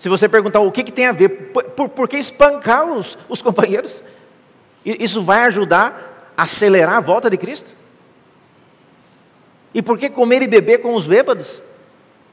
Se 0.00 0.08
você 0.08 0.28
perguntar 0.28 0.58
o 0.60 0.72
que, 0.72 0.82
que 0.82 0.90
tem 0.90 1.06
a 1.06 1.12
ver, 1.12 1.28
por, 1.28 1.62
por, 1.62 1.88
por 1.90 2.08
que 2.08 2.16
espancar 2.16 2.84
os, 2.86 3.16
os 3.28 3.40
companheiros? 3.40 4.02
Isso 4.84 5.22
vai 5.22 5.44
ajudar 5.44 6.34
a 6.36 6.42
acelerar 6.42 6.96
a 6.96 7.00
volta 7.00 7.30
de 7.30 7.36
Cristo? 7.36 7.70
E 9.72 9.80
por 9.80 9.96
que 9.96 10.10
comer 10.10 10.42
e 10.42 10.48
beber 10.48 10.78
com 10.78 10.96
os 10.96 11.06
bêbados? 11.06 11.62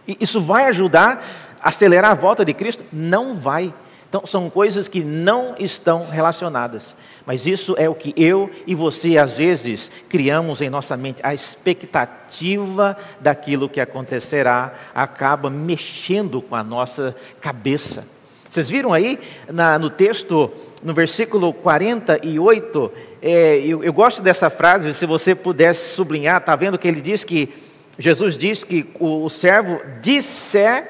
Isso 0.07 0.41
vai 0.41 0.65
ajudar 0.65 1.23
a 1.61 1.69
acelerar 1.69 2.09
a 2.09 2.15
volta 2.15 2.43
de 2.43 2.55
Cristo? 2.55 2.83
Não 2.91 3.35
vai. 3.35 3.71
Então, 4.13 4.27
são 4.27 4.47
coisas 4.47 4.87
que 4.87 5.03
não 5.03 5.55
estão 5.57 6.05
relacionadas. 6.05 6.93
Mas 7.25 7.47
isso 7.47 7.73
é 7.79 7.89
o 7.89 7.95
que 7.95 8.13
eu 8.15 8.47
e 8.67 8.75
você, 8.75 9.17
às 9.17 9.33
vezes, 9.33 9.89
criamos 10.07 10.61
em 10.61 10.69
nossa 10.69 10.95
mente. 10.95 11.19
A 11.23 11.33
expectativa 11.33 12.95
daquilo 13.19 13.67
que 13.67 13.81
acontecerá 13.81 14.71
acaba 14.93 15.49
mexendo 15.49 16.43
com 16.43 16.55
a 16.55 16.63
nossa 16.63 17.15
cabeça. 17.41 18.07
Vocês 18.47 18.69
viram 18.69 18.93
aí 18.93 19.17
na, 19.51 19.79
no 19.79 19.89
texto, 19.89 20.51
no 20.83 20.93
versículo 20.93 21.51
48, 21.51 22.91
é, 23.19 23.57
eu, 23.65 23.83
eu 23.83 23.91
gosto 23.91 24.21
dessa 24.21 24.47
frase, 24.47 24.93
se 24.93 25.07
você 25.07 25.33
pudesse 25.33 25.95
sublinhar, 25.95 26.37
está 26.37 26.55
vendo 26.55 26.77
que 26.77 26.87
ele 26.87 27.01
diz 27.01 27.23
que, 27.23 27.51
Jesus 27.97 28.37
diz 28.37 28.63
que 28.63 28.85
o, 28.99 29.23
o 29.23 29.29
servo 29.29 29.81
disser 30.01 30.87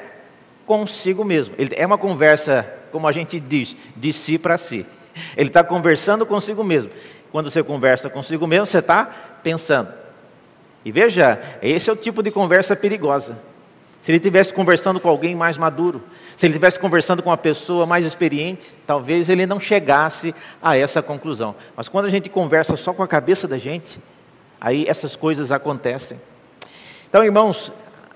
consigo 0.66 1.24
mesmo. 1.24 1.56
Ele, 1.58 1.74
é 1.74 1.86
uma 1.86 1.98
conversa, 1.98 2.83
como 2.94 3.08
a 3.08 3.12
gente 3.12 3.40
diz, 3.40 3.76
de 3.98 4.14
si 4.14 4.38
para 4.38 4.56
si. 4.56 4.86
Ele 5.36 5.50
está 5.50 5.64
conversando 5.64 6.28
consigo 6.28 6.64
mesmo. 6.64 6.92
Quando 7.32 7.50
você 7.50 7.64
conversa 7.64 8.08
consigo 8.08 8.46
mesmo, 8.46 8.68
você 8.68 8.78
está 8.78 9.06
pensando. 9.42 9.90
E 10.86 10.92
veja, 10.92 11.42
esse 11.62 11.90
é 11.90 11.94
o 11.94 11.96
tipo 11.96 12.22
de 12.22 12.30
conversa 12.30 12.76
perigosa. 12.76 13.38
Se 14.04 14.12
ele 14.12 14.18
estivesse 14.18 14.54
conversando 14.54 15.00
com 15.00 15.10
alguém 15.10 15.34
mais 15.34 15.58
maduro, 15.58 16.04
se 16.38 16.46
ele 16.46 16.54
estivesse 16.54 16.78
conversando 16.78 17.24
com 17.24 17.30
uma 17.30 17.38
pessoa 17.38 17.86
mais 17.88 18.06
experiente, 18.06 18.76
talvez 18.86 19.28
ele 19.30 19.46
não 19.48 19.60
chegasse 19.60 20.36
a 20.62 20.78
essa 20.78 21.02
conclusão. 21.02 21.56
Mas 21.76 21.88
quando 21.88 22.06
a 22.06 22.10
gente 22.12 22.30
conversa 22.30 22.76
só 22.76 22.94
com 22.94 23.02
a 23.02 23.08
cabeça 23.08 23.48
da 23.48 23.58
gente, 23.58 24.00
aí 24.62 24.86
essas 24.88 25.16
coisas 25.16 25.52
acontecem. 25.52 26.20
Então, 27.10 27.24
irmãos, 27.24 27.72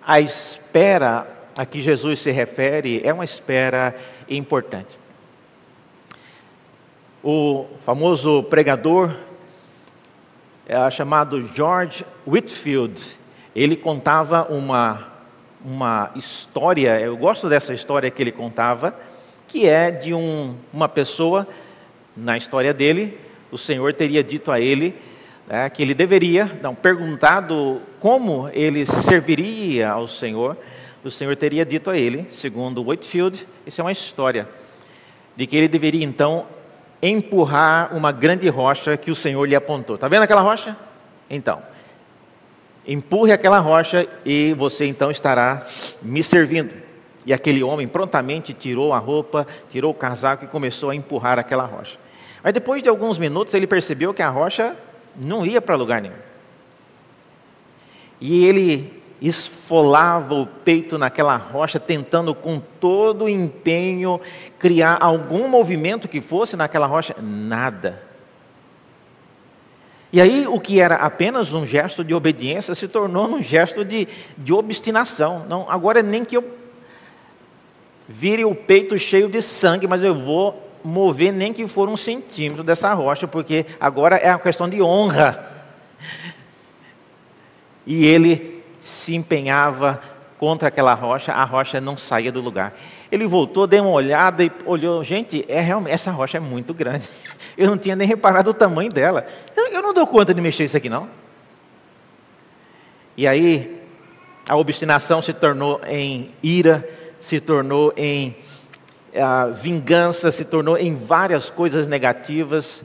a 0.05 0.19
espera 0.19 1.25
a 1.57 1.65
que 1.65 1.81
Jesus 1.81 2.19
se 2.19 2.29
refere 2.29 3.01
é 3.03 3.11
uma 3.11 3.25
espera 3.25 3.95
importante. 4.29 4.99
O 7.23 7.65
famoso 7.85 8.43
pregador 8.43 9.15
é, 10.65 10.89
chamado 10.89 11.49
George 11.55 12.05
Whitfield, 12.25 13.03
ele 13.55 13.75
contava 13.75 14.47
uma, 14.49 15.07
uma 15.63 16.11
história, 16.15 16.99
eu 16.99 17.15
gosto 17.17 17.49
dessa 17.49 17.73
história 17.73 18.11
que 18.11 18.21
ele 18.21 18.31
contava, 18.31 18.97
que 19.47 19.67
é 19.67 19.89
de 19.89 20.13
um, 20.13 20.55
uma 20.73 20.89
pessoa, 20.89 21.47
na 22.15 22.35
história 22.35 22.73
dele, 22.73 23.17
o 23.51 23.57
Senhor 23.57 23.93
teria 23.93 24.23
dito 24.23 24.51
a 24.51 24.59
ele 24.59 24.95
né, 25.47 25.69
que 25.69 25.81
ele 25.81 25.93
deveria, 25.93 26.51
não, 26.61 26.75
perguntado 26.75 27.81
como 27.99 28.49
ele 28.51 28.85
serviria 28.85 29.89
ao 29.89 30.07
Senhor, 30.07 30.57
o 31.07 31.11
Senhor 31.11 31.35
teria 31.35 31.65
dito 31.65 31.89
a 31.89 31.97
ele, 31.97 32.27
segundo 32.29 32.87
Whitfield, 32.87 33.47
isso 33.65 33.81
é 33.81 33.83
uma 33.83 33.91
história, 33.91 34.47
de 35.35 35.47
que 35.47 35.55
ele 35.55 35.67
deveria 35.67 36.03
então 36.03 36.45
empurrar 37.01 37.95
uma 37.95 38.11
grande 38.11 38.49
rocha 38.49 38.97
que 38.97 39.11
o 39.11 39.15
Senhor 39.15 39.45
lhe 39.45 39.55
apontou. 39.55 39.95
Está 39.95 40.07
vendo 40.07 40.23
aquela 40.23 40.41
rocha? 40.41 40.75
Então, 41.29 41.61
empurre 42.85 43.31
aquela 43.31 43.59
rocha 43.59 44.07
e 44.25 44.53
você 44.53 44.85
então 44.85 45.11
estará 45.11 45.65
me 46.01 46.23
servindo. 46.23 46.73
E 47.25 47.33
aquele 47.33 47.61
homem 47.61 47.87
prontamente 47.87 48.53
tirou 48.53 48.93
a 48.93 48.97
roupa, 48.97 49.45
tirou 49.69 49.91
o 49.91 49.95
casaco 49.95 50.45
e 50.45 50.47
começou 50.47 50.89
a 50.89 50.95
empurrar 50.95 51.37
aquela 51.37 51.65
rocha. 51.65 51.97
Mas 52.41 52.53
depois 52.53 52.81
de 52.81 52.87
alguns 52.87 53.17
minutos 53.17 53.53
ele 53.53 53.67
percebeu 53.67 54.13
que 54.13 54.21
a 54.21 54.29
rocha 54.29 54.75
não 55.15 55.45
ia 55.45 55.61
para 55.61 55.75
lugar 55.75 56.01
nenhum. 56.01 56.15
E 58.21 58.45
ele 58.45 58.96
esfolava 59.21 60.35
o 60.35 60.45
peito 60.45 60.97
naquela 60.97 61.35
rocha, 61.35 61.79
tentando 61.79 62.35
com 62.35 62.59
todo 62.59 63.25
o 63.25 63.29
empenho 63.29 64.21
criar 64.59 64.97
algum 64.99 65.47
movimento 65.47 66.07
que 66.07 66.21
fosse 66.21 66.55
naquela 66.55 66.85
rocha, 66.85 67.15
nada. 67.21 68.03
E 70.11 70.21
aí, 70.21 70.47
o 70.47 70.59
que 70.59 70.79
era 70.79 70.95
apenas 70.95 71.53
um 71.53 71.65
gesto 71.65 72.03
de 72.03 72.13
obediência 72.13 72.73
se 72.73 72.87
tornou 72.87 73.27
um 73.27 73.41
gesto 73.41 73.83
de, 73.83 74.07
de 74.37 74.53
obstinação. 74.53 75.45
Não, 75.49 75.69
agora 75.69 76.01
nem 76.01 76.23
que 76.23 76.37
eu 76.37 76.57
vire 78.07 78.45
o 78.45 78.55
peito 78.55 78.97
cheio 78.97 79.27
de 79.27 79.41
sangue, 79.41 79.85
mas 79.85 80.01
eu 80.01 80.15
vou 80.15 80.63
mover 80.83 81.33
nem 81.33 81.51
que 81.51 81.67
for 81.67 81.89
um 81.89 81.97
centímetro 81.97 82.63
dessa 82.63 82.93
rocha, 82.93 83.27
porque 83.27 83.65
agora 83.79 84.15
é 84.15 84.29
uma 84.29 84.39
questão 84.39 84.69
de 84.69 84.81
honra. 84.81 85.51
E 87.85 88.05
ele 88.05 88.56
se 88.87 89.13
empenhava 89.13 89.99
contra 90.37 90.69
aquela 90.69 90.93
rocha, 90.93 91.33
a 91.33 91.43
rocha 91.43 91.81
não 91.81 91.97
saía 91.97 92.31
do 92.31 92.39
lugar. 92.39 92.73
Ele 93.11 93.27
voltou, 93.27 93.67
deu 93.67 93.83
uma 93.83 93.91
olhada 93.91 94.43
e 94.43 94.51
olhou, 94.65 95.03
gente, 95.03 95.43
é 95.47 95.59
realmente, 95.59 95.93
essa 95.93 96.11
rocha 96.11 96.37
é 96.37 96.39
muito 96.39 96.73
grande. 96.73 97.09
Eu 97.57 97.67
não 97.69 97.77
tinha 97.77 97.95
nem 97.95 98.07
reparado 98.07 98.51
o 98.51 98.53
tamanho 98.53 98.91
dela. 98.91 99.25
Eu, 99.55 99.65
eu 99.69 99.81
não 99.81 99.91
dou 99.91 100.05
conta 100.05 100.31
de 100.31 100.39
mexer 100.39 100.65
isso 100.65 100.77
aqui 100.77 100.89
não. 100.89 101.09
E 103.15 103.25
aí 103.25 103.81
a 104.47 104.55
obstinação 104.55 105.23
se 105.23 105.33
tornou 105.33 105.81
em 105.87 106.31
ira, 106.43 106.87
se 107.19 107.39
tornou 107.39 107.91
em 107.97 108.35
vingança, 109.55 110.31
se 110.31 110.45
tornou 110.45 110.77
em 110.77 110.95
várias 110.95 111.49
coisas 111.49 111.87
negativas. 111.87 112.83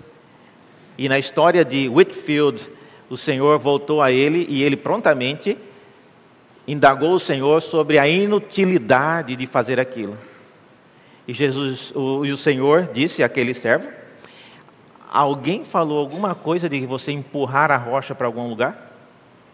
E 0.97 1.07
na 1.07 1.19
história 1.19 1.67
de 1.67 1.87
Whitfield, 1.87 2.67
o 3.11 3.17
Senhor 3.19 3.59
voltou 3.59 4.01
a 4.01 4.11
ele 4.11 4.47
e 4.49 4.62
ele 4.62 4.77
prontamente 4.77 5.59
indagou 6.66 7.14
o 7.14 7.20
Senhor 7.20 7.61
sobre 7.61 7.98
a 7.98 8.07
inutilidade 8.07 9.37
de 9.37 9.46
fazer 9.46 9.81
aquilo. 9.81 10.16
E 11.27 11.33
Jesus, 11.33 11.92
o, 11.94 12.25
e 12.25 12.33
o 12.33 12.37
Senhor 12.37 12.88
disse 12.92 13.22
àquele 13.22 13.55
servo: 13.55 13.88
Alguém 15.11 15.64
falou 15.64 15.98
alguma 15.98 16.35
coisa 16.35 16.68
de 16.68 16.85
você 16.87 17.12
empurrar 17.12 17.70
a 17.70 17.77
rocha 17.77 18.14
para 18.14 18.27
algum 18.27 18.48
lugar? 18.48 18.90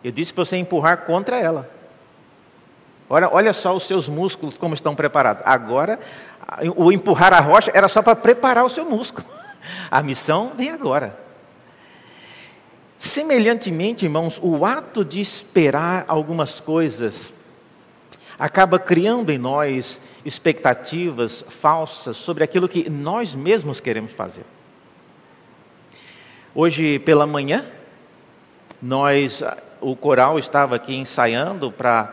Eu 0.02 0.12
disse 0.12 0.32
para 0.32 0.44
você 0.44 0.56
empurrar 0.56 0.98
contra 1.04 1.36
ela. 1.36 1.68
Olha, 3.10 3.28
olha 3.32 3.52
só 3.52 3.74
os 3.74 3.84
seus 3.84 4.08
músculos 4.08 4.58
como 4.58 4.74
estão 4.74 4.94
preparados. 4.94 5.42
Agora, 5.44 5.98
o 6.76 6.92
empurrar 6.92 7.32
a 7.32 7.40
rocha 7.40 7.70
era 7.74 7.88
só 7.88 8.02
para 8.02 8.14
preparar 8.14 8.64
o 8.64 8.68
seu 8.68 8.84
músculo. 8.84 9.26
A 9.90 10.02
missão 10.02 10.52
vem 10.56 10.70
agora. 10.70 11.27
Semelhantemente, 12.98 14.04
irmãos, 14.04 14.40
o 14.42 14.66
ato 14.66 15.04
de 15.04 15.20
esperar 15.20 16.04
algumas 16.08 16.58
coisas 16.58 17.32
acaba 18.36 18.78
criando 18.78 19.30
em 19.30 19.38
nós 19.38 20.00
expectativas 20.24 21.44
falsas 21.48 22.16
sobre 22.16 22.42
aquilo 22.42 22.68
que 22.68 22.90
nós 22.90 23.34
mesmos 23.34 23.80
queremos 23.80 24.12
fazer. 24.12 24.44
Hoje 26.52 26.98
pela 27.00 27.26
manhã, 27.26 27.64
nós, 28.82 29.42
o 29.80 29.94
coral 29.94 30.38
estava 30.38 30.74
aqui 30.74 30.94
ensaiando 30.94 31.70
para 31.70 32.12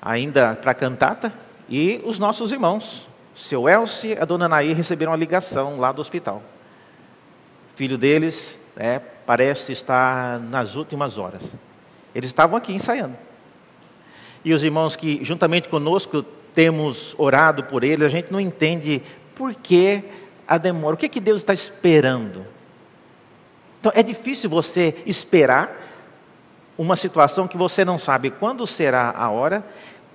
ainda 0.00 0.54
para 0.54 0.70
a 0.70 0.74
cantata 0.74 1.32
e 1.68 2.00
os 2.04 2.20
nossos 2.20 2.52
irmãos, 2.52 3.08
seu 3.34 3.68
Elcio 3.68 4.10
e 4.10 4.18
a 4.18 4.24
dona 4.24 4.48
Nair 4.48 4.76
receberam 4.76 5.10
uma 5.10 5.18
ligação 5.18 5.78
lá 5.78 5.90
do 5.90 6.00
hospital. 6.00 6.42
O 7.72 7.76
filho 7.76 7.98
deles 7.98 8.58
é, 8.78 9.00
parece 9.26 9.72
estar 9.72 10.38
nas 10.38 10.76
últimas 10.76 11.18
horas. 11.18 11.52
Eles 12.14 12.30
estavam 12.30 12.56
aqui 12.56 12.72
ensaiando. 12.72 13.16
E 14.44 14.54
os 14.54 14.62
irmãos 14.62 14.94
que, 14.94 15.22
juntamente 15.24 15.68
conosco, 15.68 16.22
temos 16.54 17.14
orado 17.18 17.64
por 17.64 17.84
eles, 17.84 18.06
a 18.06 18.08
gente 18.08 18.32
não 18.32 18.40
entende 18.40 19.02
por 19.34 19.54
que 19.54 20.02
a 20.46 20.56
demora. 20.56 20.94
O 20.94 20.96
que, 20.96 21.06
é 21.06 21.08
que 21.08 21.20
Deus 21.20 21.40
está 21.40 21.52
esperando? 21.52 22.46
Então, 23.80 23.92
é 23.94 24.02
difícil 24.02 24.48
você 24.48 24.96
esperar 25.04 25.76
uma 26.76 26.96
situação 26.96 27.48
que 27.48 27.56
você 27.56 27.84
não 27.84 27.98
sabe 27.98 28.30
quando 28.30 28.66
será 28.66 29.12
a 29.16 29.28
hora, 29.30 29.64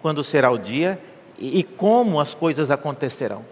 quando 0.02 0.24
será 0.24 0.50
o 0.50 0.58
dia 0.58 1.00
e, 1.38 1.60
e 1.60 1.64
como 1.64 2.20
as 2.20 2.34
coisas 2.34 2.72
acontecerão. 2.72 3.44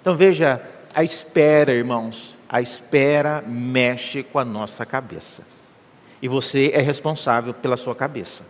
Então, 0.00 0.16
veja, 0.16 0.62
a 0.94 1.02
espera, 1.02 1.72
irmãos, 1.72 2.36
a 2.48 2.60
espera 2.60 3.42
mexe 3.46 4.22
com 4.22 4.38
a 4.38 4.44
nossa 4.44 4.84
cabeça. 4.84 5.44
E 6.20 6.28
você 6.28 6.70
é 6.74 6.80
responsável 6.80 7.52
pela 7.52 7.76
sua 7.76 7.94
cabeça. 7.94 8.44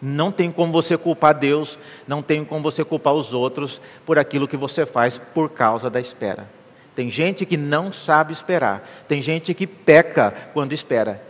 Não 0.00 0.30
tem 0.30 0.52
como 0.52 0.72
você 0.72 0.98
culpar 0.98 1.34
Deus, 1.34 1.78
não 2.06 2.22
tem 2.22 2.44
como 2.44 2.62
você 2.62 2.84
culpar 2.84 3.14
os 3.14 3.32
outros 3.32 3.80
por 4.04 4.18
aquilo 4.18 4.46
que 4.46 4.56
você 4.56 4.84
faz 4.84 5.18
por 5.18 5.50
causa 5.50 5.88
da 5.88 6.00
espera. 6.00 6.48
Tem 6.94 7.10
gente 7.10 7.44
que 7.44 7.56
não 7.56 7.92
sabe 7.92 8.32
esperar, 8.32 8.88
tem 9.08 9.20
gente 9.20 9.52
que 9.54 9.66
peca 9.66 10.32
quando 10.52 10.72
espera. 10.72 11.22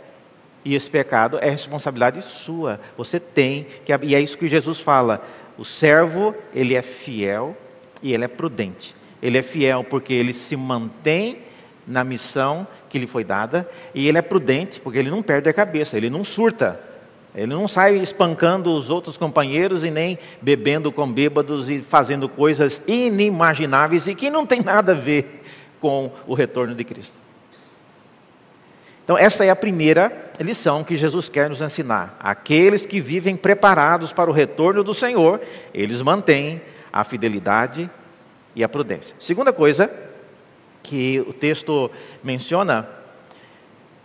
E 0.63 0.75
esse 0.75 0.89
pecado 0.89 1.37
é 1.39 1.49
responsabilidade 1.49 2.21
sua. 2.23 2.79
Você 2.97 3.19
tem 3.19 3.67
que, 3.85 3.93
e 4.01 4.15
é 4.15 4.19
isso 4.19 4.37
que 4.37 4.47
Jesus 4.47 4.79
fala: 4.79 5.25
O 5.57 5.63
servo, 5.63 6.35
ele 6.53 6.75
é 6.75 6.81
fiel 6.81 7.55
e 8.01 8.13
ele 8.13 8.25
é 8.25 8.27
prudente. 8.27 8.95
Ele 9.25 9.39
é 9.39 9.41
fiel 9.41 9.83
porque 9.83 10.13
ele 10.13 10.33
se 10.33 10.55
mantém 10.55 11.39
na 11.87 12.03
missão 12.03 12.67
que 12.87 12.99
lhe 12.99 13.07
foi 13.07 13.23
dada, 13.23 13.67
e 13.93 14.07
ele 14.07 14.19
é 14.19 14.21
prudente 14.21 14.79
porque 14.79 14.99
ele 14.99 15.09
não 15.09 15.23
perde 15.23 15.49
a 15.49 15.53
cabeça, 15.53 15.97
ele 15.97 16.11
não 16.11 16.23
surta. 16.23 16.79
Ele 17.33 17.47
não 17.47 17.67
sai 17.67 17.95
espancando 17.97 18.71
os 18.71 18.91
outros 18.91 19.17
companheiros 19.17 19.83
e 19.83 19.89
nem 19.89 20.19
bebendo 20.39 20.91
com 20.91 21.11
bêbados 21.11 21.71
e 21.71 21.81
fazendo 21.81 22.29
coisas 22.29 22.79
inimagináveis 22.87 24.05
e 24.05 24.13
que 24.13 24.29
não 24.29 24.45
tem 24.45 24.61
nada 24.61 24.91
a 24.91 24.95
ver 24.95 25.41
com 25.81 26.11
o 26.27 26.35
retorno 26.35 26.75
de 26.75 26.83
Cristo. 26.83 27.15
Então, 29.03 29.17
essa 29.17 29.43
é 29.43 29.49
a 29.49 29.55
primeira 29.55 30.31
lição 30.39 30.83
que 30.83 30.95
Jesus 30.95 31.29
quer 31.29 31.49
nos 31.49 31.61
ensinar. 31.61 32.15
Aqueles 32.19 32.85
que 32.85 33.01
vivem 33.01 33.35
preparados 33.35 34.13
para 34.13 34.29
o 34.29 34.33
retorno 34.33 34.83
do 34.83 34.93
Senhor, 34.93 35.41
eles 35.73 35.99
mantêm 35.99 36.61
a 36.93 37.03
fidelidade 37.03 37.89
e 38.55 38.63
a 38.63 38.69
prudência. 38.69 39.15
Segunda 39.19 39.51
coisa 39.51 39.91
que 40.81 41.19
o 41.27 41.33
texto 41.33 41.91
menciona 42.23 42.87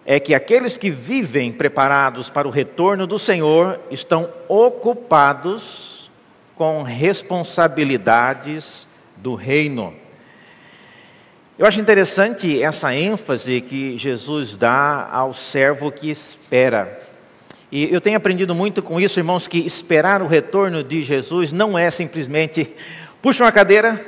é 0.04 0.18
que 0.18 0.34
aqueles 0.34 0.76
que 0.76 0.90
vivem 0.90 1.52
preparados 1.52 2.28
para 2.30 2.48
o 2.48 2.50
retorno 2.50 3.06
do 3.06 3.18
Senhor 3.18 3.78
estão 3.90 4.28
ocupados 4.48 6.10
com 6.56 6.82
responsabilidades 6.82 8.88
do 9.16 9.34
reino. 9.34 9.94
Eu 11.58 11.66
acho 11.66 11.80
interessante 11.80 12.62
essa 12.62 12.94
ênfase 12.94 13.60
que 13.60 13.98
Jesus 13.98 14.56
dá 14.56 15.08
ao 15.12 15.34
servo 15.34 15.92
que 15.92 16.10
espera. 16.10 16.98
E 17.70 17.92
eu 17.92 18.00
tenho 18.00 18.16
aprendido 18.16 18.54
muito 18.54 18.82
com 18.82 18.98
isso, 18.98 19.20
irmãos, 19.20 19.46
que 19.46 19.58
esperar 19.58 20.22
o 20.22 20.26
retorno 20.26 20.82
de 20.82 21.02
Jesus 21.02 21.52
não 21.52 21.78
é 21.78 21.90
simplesmente 21.90 22.74
puxa 23.22 23.44
uma 23.44 23.52
cadeira, 23.52 24.00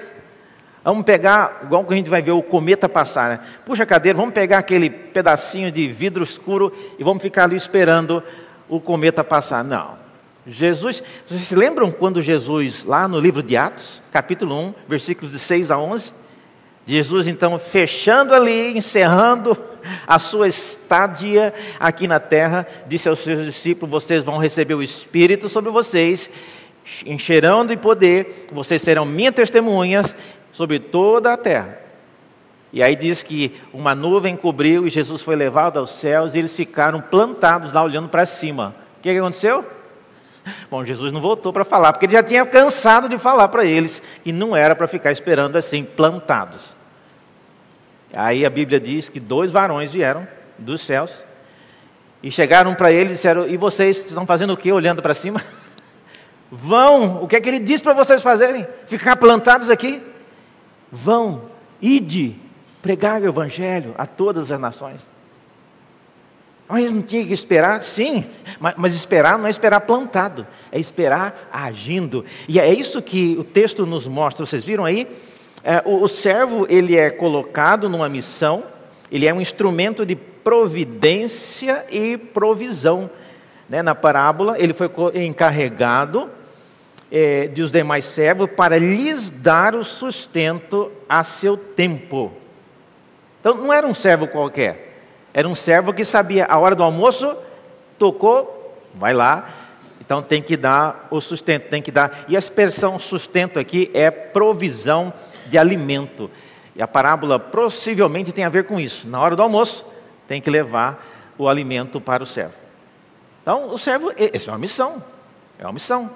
Vamos 0.85 1.05
pegar, 1.05 1.61
igual 1.63 1.85
que 1.85 1.95
a 1.95 1.97
gente 1.97 2.11
vai 2.11 2.21
ver 2.21 2.33
o 2.33 2.43
cometa 2.43 2.89
passar, 2.89 3.31
né? 3.31 3.41
Puxa 3.65 3.85
a 3.85 3.87
cadeira, 3.87 4.19
vamos 4.19 4.35
pegar 4.35 4.59
aquele 4.59 4.91
pedacinho 4.91 5.71
de 5.71 5.87
vidro 5.87 6.25
escuro 6.25 6.73
e 6.99 7.05
vamos 7.05 7.23
ficar 7.23 7.45
ali 7.45 7.55
esperando 7.55 8.23
o 8.69 8.81
cometa 8.81 9.23
passar. 9.23 9.63
Não. 9.63 10.03
Jesus, 10.45 11.01
vocês 11.25 11.43
se 11.43 11.55
lembram 11.55 11.93
quando 11.93 12.21
Jesus, 12.21 12.85
lá 12.85 13.07
no 13.07 13.21
livro 13.21 13.45
de 13.45 13.57
Atos, 13.57 14.03
capítulo 14.11 14.59
1, 14.59 14.75
versículos 14.89 15.31
de 15.31 15.39
6 15.39 15.71
a 15.71 15.79
11, 15.79 16.13
Jesus 16.85 17.29
então 17.29 17.57
fechando 17.61 18.35
ali, 18.35 18.77
encerrando 18.77 19.57
a 20.05 20.19
sua 20.19 20.49
estadia 20.49 21.55
aqui 21.79 22.09
na 22.09 22.19
terra, 22.19 22.67
disse 22.89 23.09
aos 23.09 23.21
seus 23.21 23.45
discípulos: 23.45 24.03
Vocês 24.03 24.25
vão 24.25 24.37
receber 24.37 24.75
o 24.75 24.83
Espírito 24.83 25.49
sobre 25.49 25.71
vocês, 25.71 26.29
encherão 27.07 27.65
de 27.65 27.77
poder, 27.77 28.49
vocês 28.53 28.83
serão 28.83 29.05
minhas 29.05 29.35
testemunhas 29.35 30.17
sobre 30.53 30.79
toda 30.79 31.33
a 31.33 31.37
terra. 31.37 31.79
E 32.73 32.83
aí 32.83 32.97
diz 32.97 33.23
que 33.23 33.61
uma 33.73 33.95
nuvem 33.95 34.35
cobriu 34.37 34.87
e 34.87 34.91
Jesus 34.91 35.23
foi 35.23 35.37
levado 35.37 35.79
aos 35.79 35.91
céus 35.91 36.35
e 36.35 36.39
eles 36.39 36.55
ficaram 36.55 37.01
plantados 37.01 37.73
lá 37.73 37.83
olhando 37.83 38.09
para 38.09 38.25
cima. 38.25 38.75
O 38.99 39.03
que, 39.03 39.13
que 39.13 39.19
aconteceu? 39.19 39.65
Bom, 40.71 40.85
Jesus 40.85 41.13
não 41.13 41.21
voltou 41.21 41.53
para 41.53 41.65
falar, 41.65 41.93
porque 41.93 42.07
ele 42.07 42.15
já 42.15 42.23
tinha 42.23 42.47
cansado 42.47 43.09
de 43.09 43.19
falar 43.19 43.49
para 43.49 43.65
eles 43.65 44.01
que 44.25 44.33
não 44.33 44.57
era 44.57 44.75
para 44.75 44.89
ficar 44.89 45.13
esperando 45.13 45.57
assim, 45.57 45.85
plantados. 45.85 46.75
Aí 48.15 48.45
a 48.45 48.51
Bíblia 48.51 48.81
diz 48.81 49.09
que 49.09 49.21
dois 49.21 49.51
varões 49.51 49.93
vieram 49.93 50.27
dos 50.59 50.81
céus 50.83 51.23
e 52.23 52.31
chegaram 52.31 52.75
para 52.75 52.93
ele 52.93 53.11
e 53.11 53.15
disseram: 53.15 53.49
E 53.49 53.57
vocês 53.57 53.99
estão 54.07 54.27
fazendo 54.27 54.53
o 54.53 54.57
que 54.57 54.71
olhando 54.73 55.03
para 55.03 55.15
cima? 55.15 55.43
Vão, 56.51 57.23
o 57.23 57.29
que 57.29 57.37
é 57.37 57.41
que 57.41 57.49
ele 57.49 57.59
disse 57.59 57.83
para 57.83 57.95
vocês 57.95 58.23
fazerem? 58.23 58.67
Ficar 58.87 59.17
plantados 59.17 59.71
aqui? 59.71 60.03
Vão, 60.95 61.47
ide, 61.81 62.37
pregar 62.83 63.23
o 63.23 63.27
Evangelho 63.27 63.95
a 63.97 64.07
todas 64.07 64.53
as 64.53 64.61
nações. 64.61 65.09
Mas 66.69 66.91
não 66.91 67.01
tinha 67.01 67.25
que 67.25 67.33
esperar? 67.33 67.83
Sim, 67.83 68.27
mas, 68.61 68.95
esperar 68.95 69.39
não 69.39 69.47
é 69.47 69.51
esperar 69.51 69.81
plantado, 69.81 70.47
é 70.71 70.79
esperar 70.79 71.49
agindo. 71.51 72.27
E 72.47 72.61
é 72.61 72.73
isso 72.73 73.01
que 73.01 73.37
o 73.39 73.45
texto 73.45 73.87
nos 73.87 74.07
mostra. 74.07 74.45
Vocês 74.45 74.65
viram 74.65 74.85
aí? 74.85 75.07
É, 75.65 75.83
o, 75.85 76.03
o 76.03 76.09
servo 76.09 76.67
ele 76.69 76.97
é 76.97 77.09
colocado 77.09 77.89
numa 77.89 78.09
missão, 78.09 78.65
ele 79.11 79.27
é 79.27 79.33
um 79.33 79.41
instrumento 79.41 80.05
de 80.05 80.15
providência 80.15 81.87
e 81.91 82.19
provisão. 82.19 83.11
Né? 83.69 83.83
Na 83.83 83.95
parábola, 83.95 84.59
ele 84.59 84.75
foi 84.75 84.91
encarregado 85.25 86.31
é, 87.13 87.47
de 87.47 87.61
os 87.61 87.71
demais 87.71 88.07
servos 88.07 88.49
para 88.51 88.79
lhes 88.79 89.29
dar 89.29 89.75
o 89.75 89.85
sustento 89.85 90.91
a 91.07 91.23
seu 91.23 91.59
tempo. 91.59 92.33
Então 93.39 93.55
não 93.55 93.71
era 93.71 93.87
um 93.87 93.93
servo 93.93 94.27
qualquer, 94.27 94.97
era 95.35 95.47
um 95.47 95.55
servo 95.55 95.93
que 95.93 96.07
sabia 96.07 96.47
a 96.47 96.59
hora 96.59 96.75
do 96.75 96.83
almoço, 96.83 97.37
tocou, 97.99 98.79
vai 98.95 99.13
lá, 99.13 99.47
então 100.01 100.23
tem 100.23 100.41
que 100.41 100.57
dar 100.57 101.07
o 101.11 101.21
sustento, 101.21 101.69
tem 101.69 101.83
que 101.83 101.93
dar. 101.93 102.25
E 102.29 102.35
a 102.35 102.39
expressão 102.39 102.99
sustento 102.99 103.59
aqui 103.59 103.91
é 103.93 104.11
provisão 104.11 105.13
de 105.49 105.59
alimento. 105.59 106.31
E 106.75 106.81
a 106.81 106.89
parábola 106.89 107.39
possivelmente 107.39 108.33
tem 108.33 108.45
a 108.45 108.49
ver 108.49 108.65
com 108.65 108.81
isso. 108.81 109.07
Na 109.07 109.21
hora 109.21 109.37
do 109.37 109.43
almoço, 109.43 109.85
tem 110.27 110.41
que 110.41 110.49
levar 110.49 111.05
o 111.37 111.47
alimento 111.47 112.01
para 112.01 112.23
o 112.23 112.27
servo. 112.27 112.55
Então, 113.43 113.69
o 113.69 113.79
servo, 113.79 114.11
essa 114.17 114.51
é 114.51 114.53
uma 114.53 114.59
missão. 114.59 115.03
É 115.59 115.65
uma 115.65 115.73
missão 115.73 116.11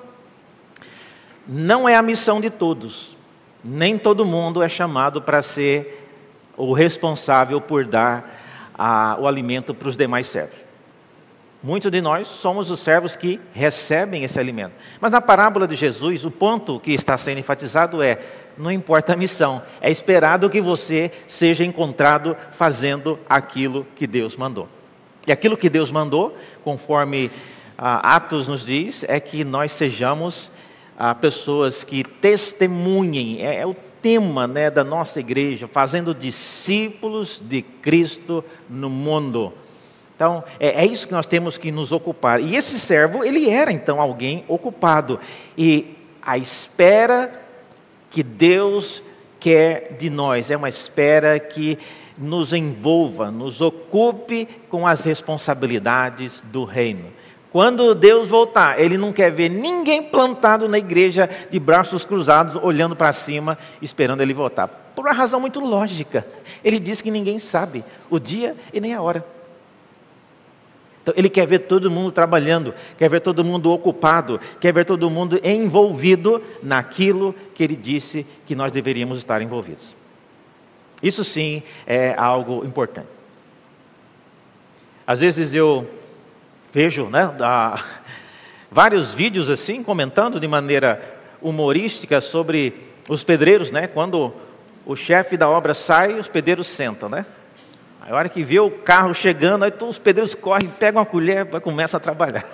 não 1.49 1.89
é 1.89 1.95
a 1.95 2.03
missão 2.03 2.41
de 2.41 2.51
todos. 2.51 3.17
Nem 3.63 3.99
todo 3.99 4.25
mundo 4.25 4.63
é 4.63 4.69
chamado 4.69 5.21
para 5.21 5.43
ser 5.43 6.09
o 6.57 6.73
responsável 6.73 7.61
por 7.61 7.85
dar 7.85 8.43
a, 8.77 9.17
o 9.21 9.27
alimento 9.27 9.75
para 9.75 9.89
os 9.89 9.97
demais 9.97 10.27
servos. 10.27 10.67
Muitos 11.63 11.91
de 11.91 12.01
nós 12.01 12.29
somos 12.29 12.71
os 12.71 12.81
servos 12.81 13.17
que 13.17 13.41
recebem 13.53 14.23
esse 14.23 14.39
alimento. 14.39 14.75
Mas 15.01 15.11
na 15.11 15.21
parábola 15.21 15.67
de 15.67 15.75
Jesus, 15.75 16.25
o 16.25 16.31
ponto 16.31 16.79
que 16.79 16.93
está 16.93 17.19
sendo 17.19 17.41
enfatizado 17.41 18.03
é: 18.03 18.19
não 18.57 18.71
importa 18.71 19.15
a 19.15 19.17
missão, 19.17 19.63
é 19.81 19.91
esperado 19.91 20.51
que 20.51 20.61
você 20.61 21.11
seja 21.27 21.65
encontrado 21.65 22.37
fazendo 22.53 23.19
aquilo 23.29 23.87
que 23.97 24.07
Deus 24.07 24.37
mandou. 24.37 24.69
E 25.27 25.33
aquilo 25.33 25.57
que 25.57 25.69
Deus 25.69 25.91
mandou, 25.91 26.37
conforme 26.63 27.33
ah, 27.77 28.15
Atos 28.15 28.47
nos 28.47 28.65
diz, 28.65 29.05
é 29.09 29.19
que 29.19 29.43
nós 29.43 29.73
sejamos 29.73 30.53
a 30.99 31.15
pessoas 31.15 31.85
que 31.85 32.03
testemunhem, 32.03 33.45
é, 33.45 33.61
é 33.61 33.67
o 33.67 33.75
tema 34.01 34.47
né, 34.47 34.71
da 34.71 34.85
nossa 34.85 35.21
igreja, 35.21 35.69
fazendo 35.69 36.15
discípulos 36.15 37.43
de 37.45 37.63
Cristo 37.63 38.45
no 38.69 38.89
mundo. 38.89 39.53
Então, 40.15 40.43
é, 40.59 40.83
é, 40.83 40.87
isso 40.87 41.07
que 41.07 41.13
nós 41.13 41.27
temos 41.27 41.59
que 41.59 41.71
nos 41.71 41.93
ocupar. 41.93 42.41
E 42.41 42.57
esse 42.57 42.79
servo, 42.79 43.23
ele 43.23 43.51
era 43.51 43.71
então 43.71 44.01
alguém 44.01 44.45
ocupado. 44.49 45.21
E 45.59 45.95
a 46.23 46.39
espera 46.39 47.31
que 48.11 48.23
Deus 48.23 49.03
quer 49.39 49.97
de 49.99 50.09
nós 50.09 50.51
é 50.51 50.57
uma 50.57 50.69
espera 50.69 51.39
que 51.39 51.79
nos 52.19 52.55
envolva, 52.55 53.31
nos 53.31 53.61
ocupe 53.61 54.49
com 54.71 54.87
as 54.87 55.05
responsabilidades 55.05 56.43
do 56.47 56.65
reino. 56.65 57.13
Quando 57.57 57.95
Deus 57.95 58.29
voltar, 58.29 58.79
Ele 58.79 58.99
não 58.99 59.15
quer 59.15 59.33
ver 59.33 59.49
ninguém 59.49 60.03
plantado 60.03 60.69
na 60.69 60.77
igreja 60.77 61.27
de 61.51 61.59
braços 61.59 62.05
cruzados, 62.05 62.63
olhando 62.63 62.95
para 62.95 63.11
cima, 63.15 63.57
esperando 63.81 64.21
Ele 64.21 64.35
voltar. 64.35 64.69
Por 64.69 65.07
uma 65.07 65.15
razão 65.15 65.41
muito 65.41 65.59
lógica. 65.59 66.27
Ele 66.63 66.79
diz 66.79 67.01
que 67.01 67.11
ninguém 67.11 67.39
sabe 67.39 67.83
o 68.11 68.19
dia 68.19 68.55
e 68.75 68.79
nem 68.79 68.93
a 68.93 69.01
hora. 69.01 69.27
Então, 71.03 71.15
ele 71.17 71.31
quer 71.31 71.47
ver 71.47 71.61
todo 71.61 71.91
mundo 71.91 72.13
trabalhando, 72.13 72.75
quer 72.99 73.09
ver 73.09 73.21
todo 73.21 73.43
mundo 73.43 73.73
ocupado, 73.73 74.39
quer 74.61 74.75
ver 74.75 74.85
todo 74.85 75.09
mundo 75.09 75.41
envolvido 75.43 76.43
naquilo 76.63 77.35
que 77.55 77.65
ele 77.65 77.75
disse 77.75 78.27
que 78.45 78.55
nós 78.55 78.71
deveríamos 78.71 79.17
estar 79.17 79.41
envolvidos. 79.41 79.97
Isso 81.03 81.25
sim 81.25 81.63
é 81.87 82.15
algo 82.19 82.67
importante. 82.67 83.09
Às 85.07 85.21
vezes 85.21 85.55
eu 85.55 85.89
vejo 86.77 87.05
né, 87.07 87.35
da, 87.39 87.83
vários 88.71 89.15
vídeos 89.15 89.49
assim, 89.49 89.83
comentando 89.83 90.39
de 90.39 90.47
maneira 90.47 91.01
humorística 91.41 92.21
sobre 92.21 92.75
os 93.09 93.25
pedreiros, 93.25 93.71
né? 93.71 93.87
Quando 93.87 94.31
o 94.85 94.95
chefe 94.95 95.39
da 95.39 95.49
obra 95.49 95.73
sai, 95.73 96.21
os 96.21 96.29
pedreiros 96.29 96.67
sentam, 96.67 97.09
né? 97.09 97.25
Aí, 98.03 98.13
a 98.13 98.15
hora 98.15 98.29
que 98.29 98.43
vê 98.43 98.61
o 98.61 98.71
carro 98.71 99.15
chegando, 99.15 99.65
aí 99.65 99.71
todos 99.71 99.97
os 99.97 99.99
pedreiros 99.99 100.35
correm, 100.35 100.69
pegam 100.69 101.01
a 101.01 101.07
colher 101.07 101.49
e 101.51 101.61
começam 101.61 101.97
a 101.97 102.01
trabalhar. 102.01 102.45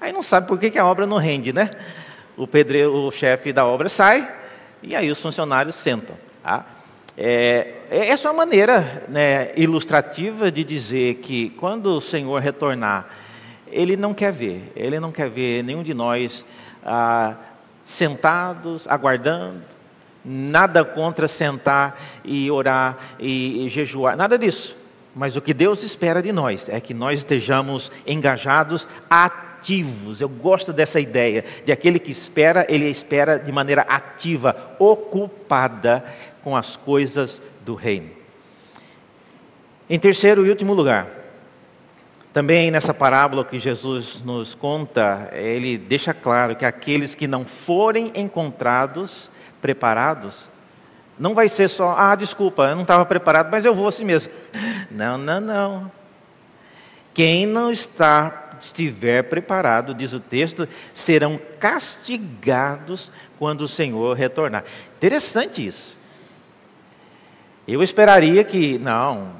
Aí 0.00 0.12
não 0.12 0.24
sabe 0.24 0.48
por 0.48 0.58
que, 0.58 0.68
que 0.68 0.78
a 0.80 0.84
obra 0.84 1.06
não 1.06 1.18
rende, 1.18 1.52
né? 1.52 1.70
O 2.36 2.48
pedreiro, 2.48 2.92
o 2.92 3.12
chefe 3.12 3.52
da 3.52 3.64
obra 3.64 3.88
sai 3.88 4.28
e 4.82 4.96
aí 4.96 5.08
os 5.08 5.20
funcionários 5.20 5.76
sentam. 5.76 6.16
Tá? 6.42 6.66
É, 7.16 7.74
essa 7.88 8.26
é 8.26 8.30
uma 8.32 8.38
maneira 8.38 9.04
né, 9.08 9.52
ilustrativa 9.54 10.50
de 10.50 10.64
dizer 10.64 11.14
que 11.22 11.50
quando 11.50 11.96
o 11.96 12.00
Senhor 12.00 12.40
retornar 12.40 13.21
ele 13.72 13.96
não 13.96 14.12
quer 14.12 14.32
ver, 14.32 14.70
ele 14.76 15.00
não 15.00 15.10
quer 15.10 15.28
ver 15.28 15.64
nenhum 15.64 15.82
de 15.82 15.94
nós 15.94 16.44
ah, 16.84 17.36
sentados, 17.84 18.86
aguardando. 18.86 19.72
Nada 20.24 20.84
contra 20.84 21.26
sentar 21.26 22.00
e 22.24 22.48
orar 22.48 22.96
e, 23.18 23.66
e 23.66 23.68
jejuar, 23.68 24.16
nada 24.16 24.38
disso. 24.38 24.76
Mas 25.16 25.34
o 25.34 25.42
que 25.42 25.52
Deus 25.52 25.82
espera 25.82 26.22
de 26.22 26.30
nós 26.30 26.68
é 26.68 26.80
que 26.80 26.94
nós 26.94 27.18
estejamos 27.18 27.90
engajados, 28.06 28.86
ativos. 29.10 30.20
Eu 30.20 30.28
gosto 30.28 30.72
dessa 30.72 31.00
ideia 31.00 31.44
de 31.64 31.72
aquele 31.72 31.98
que 31.98 32.12
espera, 32.12 32.64
ele 32.68 32.88
espera 32.88 33.36
de 33.36 33.50
maneira 33.50 33.82
ativa, 33.82 34.74
ocupada 34.78 36.04
com 36.44 36.56
as 36.56 36.76
coisas 36.76 37.42
do 37.64 37.74
reino. 37.74 38.10
Em 39.90 39.98
terceiro 39.98 40.46
e 40.46 40.50
último 40.50 40.72
lugar, 40.72 41.21
também 42.32 42.70
nessa 42.70 42.94
parábola 42.94 43.44
que 43.44 43.58
Jesus 43.58 44.22
nos 44.24 44.54
conta, 44.54 45.28
ele 45.32 45.76
deixa 45.76 46.14
claro 46.14 46.56
que 46.56 46.64
aqueles 46.64 47.14
que 47.14 47.26
não 47.26 47.44
forem 47.44 48.10
encontrados 48.14 49.30
preparados, 49.60 50.50
não 51.18 51.34
vai 51.34 51.48
ser 51.48 51.68
só, 51.68 51.94
ah, 51.96 52.14
desculpa, 52.14 52.64
eu 52.64 52.74
não 52.74 52.82
estava 52.82 53.04
preparado, 53.04 53.50
mas 53.50 53.64
eu 53.64 53.74
vou 53.74 53.86
assim 53.86 54.04
mesmo. 54.04 54.32
Não, 54.90 55.16
não, 55.16 55.40
não. 55.40 55.92
Quem 57.14 57.46
não 57.46 57.72
está, 57.72 58.50
estiver 58.60 59.22
preparado, 59.22 59.94
diz 59.94 60.12
o 60.12 60.20
texto, 60.20 60.68
serão 60.92 61.40
castigados 61.58 63.10
quando 63.38 63.62
o 63.62 63.68
Senhor 63.68 64.14
retornar. 64.14 64.64
Interessante 64.98 65.66
isso. 65.66 65.96
Eu 67.66 67.82
esperaria 67.82 68.44
que, 68.44 68.78
não, 68.78 69.32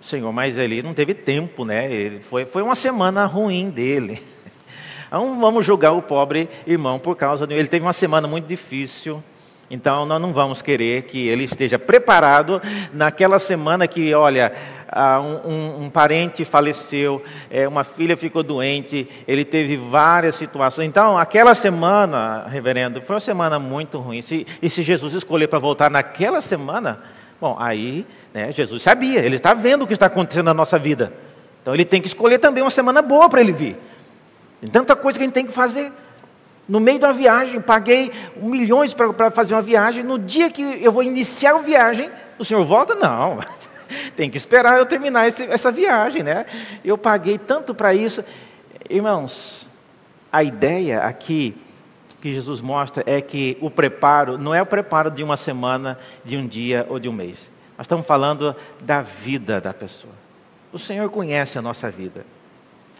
Senhor, 0.00 0.32
mas 0.32 0.56
ele 0.56 0.82
não 0.82 0.94
teve 0.94 1.14
tempo, 1.14 1.64
né? 1.64 1.90
Ele 1.92 2.20
foi, 2.20 2.46
foi 2.46 2.62
uma 2.62 2.74
semana 2.74 3.24
ruim 3.26 3.70
dele. 3.70 4.22
Então 5.08 5.38
vamos 5.38 5.64
julgar 5.64 5.92
o 5.92 6.02
pobre 6.02 6.48
irmão 6.66 6.98
por 6.98 7.14
causa 7.14 7.46
de 7.46 7.54
ele 7.54 7.68
teve 7.68 7.86
uma 7.86 7.92
semana 7.92 8.26
muito 8.26 8.46
difícil. 8.46 9.22
Então, 9.68 10.06
nós 10.06 10.20
não 10.20 10.32
vamos 10.32 10.62
querer 10.62 11.02
que 11.02 11.26
ele 11.26 11.44
esteja 11.44 11.78
preparado 11.78 12.62
naquela 12.92 13.38
semana 13.38 13.88
que, 13.88 14.14
olha, 14.14 14.52
um, 15.20 15.50
um, 15.50 15.84
um 15.84 15.90
parente 15.90 16.44
faleceu, 16.44 17.22
é, 17.50 17.66
uma 17.66 17.82
filha 17.82 18.16
ficou 18.16 18.44
doente, 18.44 19.08
ele 19.26 19.44
teve 19.44 19.76
várias 19.76 20.36
situações. 20.36 20.86
Então, 20.86 21.18
aquela 21.18 21.54
semana, 21.54 22.46
reverendo, 22.48 23.02
foi 23.02 23.16
uma 23.16 23.20
semana 23.20 23.58
muito 23.58 23.98
ruim. 23.98 24.20
E 24.62 24.70
se 24.70 24.82
Jesus 24.84 25.14
escolher 25.14 25.48
para 25.48 25.58
voltar 25.58 25.90
naquela 25.90 26.40
semana, 26.40 27.00
bom, 27.40 27.56
aí 27.58 28.06
né, 28.32 28.52
Jesus 28.52 28.82
sabia, 28.82 29.20
ele 29.20 29.36
está 29.36 29.54
vendo 29.54 29.82
o 29.82 29.86
que 29.86 29.92
está 29.92 30.06
acontecendo 30.06 30.46
na 30.46 30.54
nossa 30.54 30.78
vida. 30.78 31.12
Então, 31.62 31.74
ele 31.74 31.84
tem 31.84 32.00
que 32.00 32.06
escolher 32.06 32.38
também 32.38 32.62
uma 32.62 32.70
semana 32.70 33.02
boa 33.02 33.28
para 33.28 33.40
ele 33.40 33.52
vir. 33.52 33.76
Tem 34.60 34.70
tanta 34.70 34.94
coisa 34.94 35.18
que 35.18 35.24
a 35.24 35.26
gente 35.26 35.34
tem 35.34 35.46
que 35.46 35.52
fazer. 35.52 35.92
No 36.68 36.78
meio 36.78 36.98
da 36.98 37.12
viagem, 37.12 37.60
paguei 37.60 38.12
milhões 38.36 38.94
para 38.94 39.30
fazer 39.30 39.54
uma 39.54 39.62
viagem. 39.62 40.04
No 40.04 40.18
dia 40.18 40.50
que 40.50 40.62
eu 40.62 40.92
vou 40.92 41.02
iniciar 41.02 41.56
a 41.56 41.58
viagem, 41.58 42.10
o 42.38 42.44
senhor 42.44 42.64
volta? 42.64 42.94
Não. 42.94 43.38
Tem 44.16 44.30
que 44.30 44.36
esperar 44.36 44.78
eu 44.78 44.86
terminar 44.86 45.26
esse, 45.28 45.44
essa 45.44 45.72
viagem, 45.72 46.22
né? 46.22 46.46
Eu 46.84 46.96
paguei 46.96 47.38
tanto 47.38 47.74
para 47.74 47.94
isso. 47.94 48.24
Irmãos, 48.88 49.66
a 50.32 50.42
ideia 50.42 51.00
aqui 51.02 51.56
que 52.26 52.34
Jesus 52.34 52.60
mostra 52.60 53.04
é 53.06 53.20
que 53.20 53.56
o 53.60 53.70
preparo 53.70 54.36
não 54.36 54.52
é 54.52 54.60
o 54.60 54.66
preparo 54.66 55.12
de 55.12 55.22
uma 55.22 55.36
semana, 55.36 55.96
de 56.24 56.36
um 56.36 56.44
dia 56.44 56.84
ou 56.88 56.98
de 56.98 57.08
um 57.08 57.12
mês. 57.12 57.48
Nós 57.78 57.84
estamos 57.84 58.04
falando 58.04 58.56
da 58.82 59.00
vida 59.00 59.60
da 59.60 59.72
pessoa. 59.72 60.12
O 60.72 60.78
Senhor 60.78 61.08
conhece 61.08 61.56
a 61.56 61.62
nossa 61.62 61.88
vida. 61.88 62.26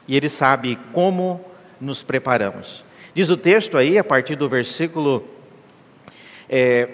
E 0.06 0.16
Ele 0.16 0.28
sabe 0.28 0.78
como 0.92 1.44
nos 1.80 2.04
preparamos. 2.04 2.84
Diz 3.14 3.28
o 3.28 3.36
texto 3.36 3.76
aí, 3.76 3.98
a 3.98 4.04
partir 4.04 4.36
do 4.36 4.48
versículo 4.48 5.24
é, 6.48 6.88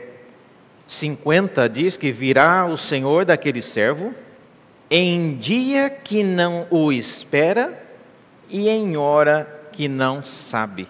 50, 0.87 1.68
diz 1.68 1.99
que 1.99 2.11
virá 2.11 2.64
o 2.64 2.79
Senhor 2.79 3.27
daquele 3.27 3.61
servo 3.61 4.14
em 4.90 5.37
dia 5.37 5.90
que 5.90 6.25
não 6.25 6.66
o 6.71 6.90
espera 6.90 7.79
e 8.49 8.71
em 8.71 8.97
hora 8.97 9.68
que 9.71 9.87
não 9.87 10.25
sabe. 10.25 10.88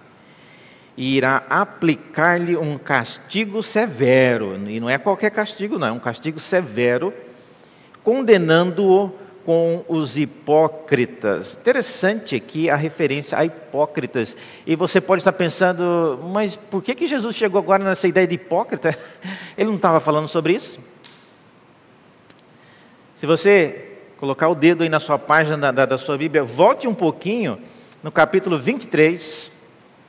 E 0.96 1.16
irá 1.16 1.42
aplicar-lhe 1.48 2.56
um 2.56 2.76
castigo 2.76 3.62
severo, 3.62 4.56
e 4.68 4.78
não 4.78 4.90
é 4.90 4.98
qualquer 4.98 5.30
castigo, 5.30 5.78
não, 5.78 5.88
é 5.88 5.92
um 5.92 5.98
castigo 5.98 6.38
severo, 6.38 7.14
condenando-o 8.02 9.12
com 9.44 9.84
os 9.88 10.16
hipócritas. 10.16 11.56
Interessante 11.60 12.36
aqui 12.36 12.70
a 12.70 12.76
referência 12.76 13.36
a 13.36 13.44
hipócritas. 13.44 14.36
E 14.66 14.76
você 14.76 15.00
pode 15.00 15.20
estar 15.20 15.32
pensando, 15.32 16.20
mas 16.32 16.56
por 16.56 16.82
que, 16.82 16.94
que 16.94 17.06
Jesus 17.06 17.34
chegou 17.34 17.58
agora 17.60 17.82
nessa 17.82 18.06
ideia 18.06 18.26
de 18.26 18.36
hipócrita? 18.36 18.96
Ele 19.56 19.68
não 19.68 19.76
estava 19.76 20.00
falando 20.00 20.28
sobre 20.28 20.54
isso? 20.54 20.78
Se 23.14 23.26
você 23.26 23.88
colocar 24.16 24.48
o 24.48 24.54
dedo 24.54 24.82
aí 24.82 24.88
na 24.88 25.00
sua 25.00 25.18
página 25.18 25.56
da, 25.56 25.72
da, 25.72 25.86
da 25.86 25.98
sua 25.98 26.16
Bíblia, 26.16 26.44
volte 26.44 26.86
um 26.86 26.94
pouquinho 26.94 27.58
no 28.02 28.10
capítulo 28.10 28.58
23, 28.58 29.50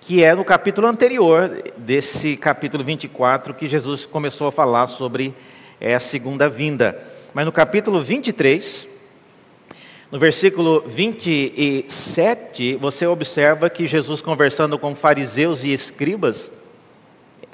que 0.05 0.21
é 0.21 0.35
no 0.35 0.43
capítulo 0.43 0.85
anterior 0.85 1.63
desse 1.77 2.35
capítulo 2.35 2.83
24, 2.83 3.53
que 3.53 3.69
Jesus 3.69 4.05
começou 4.05 4.47
a 4.47 4.51
falar 4.51 4.87
sobre 4.87 5.33
é, 5.79 5.95
a 5.95 5.99
segunda 6.01 6.49
vinda. 6.49 7.01
Mas 7.33 7.45
no 7.45 7.53
capítulo 7.53 8.03
23, 8.03 8.85
no 10.11 10.19
versículo 10.19 10.83
27, 10.85 12.75
você 12.75 13.07
observa 13.07 13.69
que 13.69 13.87
Jesus 13.87 14.19
conversando 14.19 14.77
com 14.77 14.93
fariseus 14.93 15.63
e 15.63 15.71
escribas, 15.71 16.51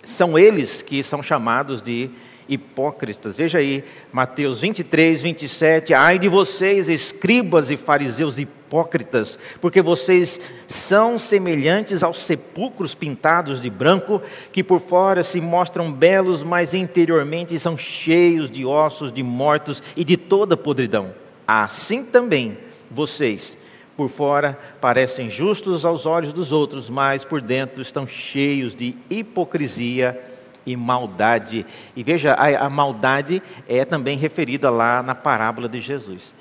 são 0.03 0.37
eles 0.37 0.81
que 0.81 1.03
são 1.03 1.21
chamados 1.21 1.83
de 1.83 2.09
hipócritas. 2.49 3.37
Veja 3.37 3.59
aí, 3.59 3.83
Mateus 4.11 4.59
23, 4.59 5.21
27. 5.21 5.93
Ai 5.93 6.17
de 6.17 6.27
vocês, 6.27 6.89
escribas 6.89 7.69
e 7.69 7.77
fariseus 7.77 8.39
hipócritas, 8.39 9.37
porque 9.61 9.81
vocês 9.81 10.39
são 10.67 11.19
semelhantes 11.19 12.03
aos 12.03 12.17
sepulcros 12.25 12.95
pintados 12.95 13.61
de 13.61 13.69
branco, 13.69 14.21
que 14.51 14.63
por 14.63 14.81
fora 14.81 15.23
se 15.23 15.39
mostram 15.39 15.91
belos, 15.91 16.43
mas 16.43 16.73
interiormente 16.73 17.57
são 17.59 17.77
cheios 17.77 18.49
de 18.49 18.65
ossos 18.65 19.13
de 19.13 19.21
mortos 19.21 19.81
e 19.95 20.03
de 20.03 20.17
toda 20.17 20.57
podridão. 20.57 21.13
Assim 21.47 22.03
também 22.03 22.57
vocês, 22.89 23.57
por 23.95 24.09
fora, 24.09 24.57
parecem 24.81 25.29
justos 25.29 25.85
aos 25.85 26.05
olhos 26.05 26.33
dos 26.33 26.51
outros, 26.51 26.89
mas 26.89 27.23
por 27.23 27.41
dentro 27.41 27.81
estão 27.81 28.07
cheios 28.07 28.75
de 28.75 28.95
hipocrisia 29.09 30.19
e 30.65 30.75
maldade. 30.75 31.65
E 31.95 32.03
veja, 32.03 32.33
a, 32.33 32.65
a 32.65 32.69
maldade 32.69 33.41
é 33.67 33.85
também 33.85 34.17
referida 34.17 34.69
lá 34.69 35.01
na 35.01 35.15
parábola 35.15 35.67
de 35.67 35.81
Jesus. 35.81 36.33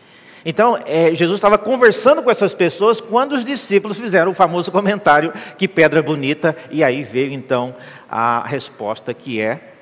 Então, 0.44 0.78
é, 0.87 1.14
Jesus 1.14 1.38
estava 1.38 1.59
conversando 1.59 2.22
com 2.22 2.31
essas 2.31 2.54
pessoas 2.54 3.00
quando 3.00 3.33
os 3.33 3.44
discípulos 3.44 3.98
fizeram 3.98 4.31
o 4.31 4.35
famoso 4.35 4.70
comentário: 4.70 5.33
que 5.57 5.66
pedra 5.66 6.02
bonita, 6.02 6.57
e 6.70 6.85
aí 6.85 7.02
veio 7.02 7.33
então 7.33 7.74
a 8.09 8.46
resposta 8.46 9.12
que 9.12 9.40
é 9.40 9.74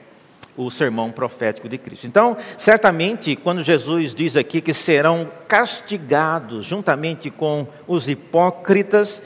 o 0.56 0.70
sermão 0.70 1.12
profético 1.12 1.68
de 1.68 1.76
Cristo. 1.76 2.06
Então, 2.06 2.36
certamente, 2.56 3.36
quando 3.36 3.62
Jesus 3.62 4.14
diz 4.14 4.36
aqui 4.36 4.60
que 4.60 4.72
serão 4.72 5.28
castigados 5.46 6.64
juntamente 6.64 7.30
com 7.30 7.66
os 7.86 8.08
hipócritas, 8.08 9.22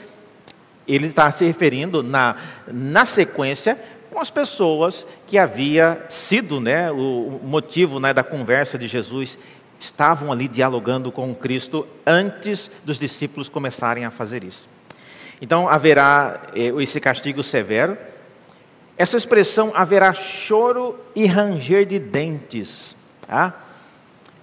ele 0.85 1.07
está 1.07 1.31
se 1.31 1.45
referindo 1.45 2.03
na, 2.03 2.35
na 2.67 3.05
sequência 3.05 3.79
com 4.11 4.19
as 4.19 4.29
pessoas 4.29 5.07
que 5.25 5.37
havia 5.37 6.05
sido 6.09 6.59
né, 6.59 6.91
o 6.91 7.39
motivo 7.43 7.99
né, 7.99 8.13
da 8.13 8.23
conversa 8.23 8.77
de 8.77 8.87
Jesus, 8.87 9.37
estavam 9.79 10.31
ali 10.31 10.47
dialogando 10.47 11.11
com 11.11 11.33
Cristo 11.33 11.87
antes 12.05 12.69
dos 12.83 12.99
discípulos 12.99 13.49
começarem 13.49 14.05
a 14.05 14.11
fazer 14.11 14.43
isso. 14.43 14.67
Então 15.41 15.67
haverá 15.67 16.41
eh, 16.53 16.73
esse 16.81 16.99
castigo 16.99 17.41
severo, 17.41 17.97
essa 18.97 19.17
expressão 19.17 19.71
haverá 19.73 20.13
choro 20.13 20.99
e 21.15 21.25
ranger 21.25 21.85
de 21.85 21.97
dentes. 21.97 22.95
Tá? 23.25 23.59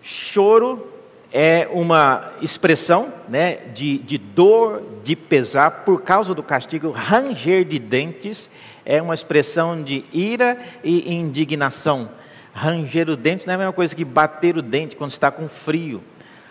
Choro 0.03 0.89
é 1.33 1.69
uma 1.71 2.33
expressão 2.41 3.13
né, 3.29 3.57
de, 3.75 3.99
de 3.99 4.17
dor, 4.17 4.83
de 5.05 5.15
pesar 5.15 5.85
por 5.85 6.03
causa 6.03 6.35
do 6.35 6.43
castigo. 6.43 6.91
Ranger 6.91 7.65
de 7.65 7.79
dentes 7.79 8.51
é 8.89 9.03
uma 9.03 9.15
expressão 9.15 9.83
de 9.83 10.03
ira 10.15 10.59
e 10.83 11.15
indignação. 11.15 12.09
Ranger 12.55 13.11
o 13.11 13.17
dente 13.17 13.47
não 13.47 13.53
é 13.53 13.55
a 13.55 13.59
mesma 13.59 13.73
coisa 13.75 13.95
que 13.95 14.03
bater 14.03 14.57
o 14.57 14.63
dente 14.63 14.97
quando 14.97 15.11
está 15.11 15.31
com 15.31 15.47
frio. 15.47 16.03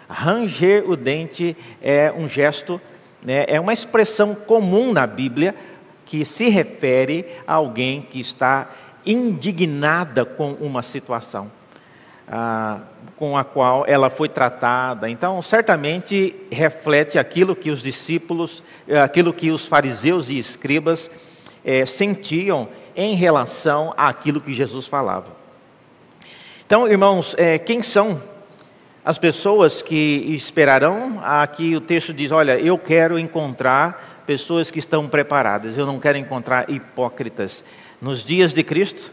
Ranger 0.08 0.88
o 0.88 0.96
dente 0.96 1.58
é 1.82 2.14
um 2.16 2.30
gesto, 2.30 2.80
né, 3.24 3.44
é 3.48 3.60
uma 3.60 3.74
expressão 3.74 4.36
comum 4.36 4.94
na 4.94 5.08
Bíblia 5.08 5.56
que 6.06 6.24
se 6.24 6.48
refere 6.48 7.26
a 7.48 7.56
alguém 7.56 8.04
que 8.04 8.20
está 8.20 8.70
indignada 9.04 10.24
com 10.24 10.54
uma 10.54 10.84
situação 10.84 11.52
ah, 12.28 12.82
com 13.16 13.36
a 13.36 13.44
qual 13.44 13.84
ela 13.88 14.12
foi 14.12 14.30
tratada. 14.30 15.10
Então, 15.10 15.42
certamente 15.42 16.36
reflete 16.52 17.18
aquilo 17.18 17.56
que 17.56 17.72
os 17.72 17.82
discípulos, 17.82 18.62
aquilo 19.04 19.34
que 19.34 19.50
os 19.50 19.66
fariseus 19.66 20.30
e 20.30 20.38
escribas 20.38 21.10
é, 21.68 21.86
sentiam 21.86 22.70
em 22.96 23.14
relação 23.14 23.94
àquilo 23.98 24.40
que 24.40 24.54
Jesus 24.54 24.88
falava. 24.88 25.36
Então, 26.66 26.88
irmãos, 26.88 27.36
é, 27.38 27.60
quem 27.60 27.84
são 27.84 28.24
as 29.04 29.20
pessoas 29.20 29.82
que 29.82 30.26
esperarão? 30.30 31.20
Aqui 31.22 31.76
o 31.76 31.82
texto 31.82 32.14
diz: 32.14 32.32
Olha, 32.32 32.58
eu 32.58 32.78
quero 32.78 33.20
encontrar 33.20 34.24
pessoas 34.26 34.72
que 34.72 34.80
estão 34.80 35.10
preparadas, 35.10 35.78
eu 35.78 35.86
não 35.86 36.00
quero 36.00 36.18
encontrar 36.18 36.70
hipócritas. 36.70 37.64
Nos 38.02 38.24
dias 38.24 38.54
de 38.54 38.64
Cristo, 38.64 39.12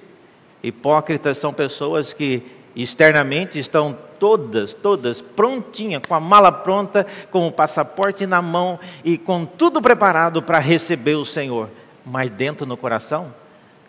hipócritas 0.63 1.39
são 1.39 1.53
pessoas 1.53 2.13
que 2.13 2.43
externamente 2.77 3.59
estão 3.59 3.97
todas, 4.19 4.73
todas 4.73 5.21
prontinhas, 5.21 6.03
com 6.07 6.15
a 6.15 6.21
mala 6.21 6.51
pronta, 6.53 7.07
com 7.31 7.47
o 7.47 7.53
passaporte 7.53 8.27
na 8.27 8.41
mão 8.41 8.79
e 9.05 9.17
com 9.19 9.45
tudo 9.45 9.81
preparado 9.83 10.43
para 10.43 10.59
receber 10.59 11.15
o 11.15 11.25
Senhor. 11.25 11.69
Mas 12.05 12.31
dentro 12.31 12.67
no 12.67 12.77
coração, 12.77 13.35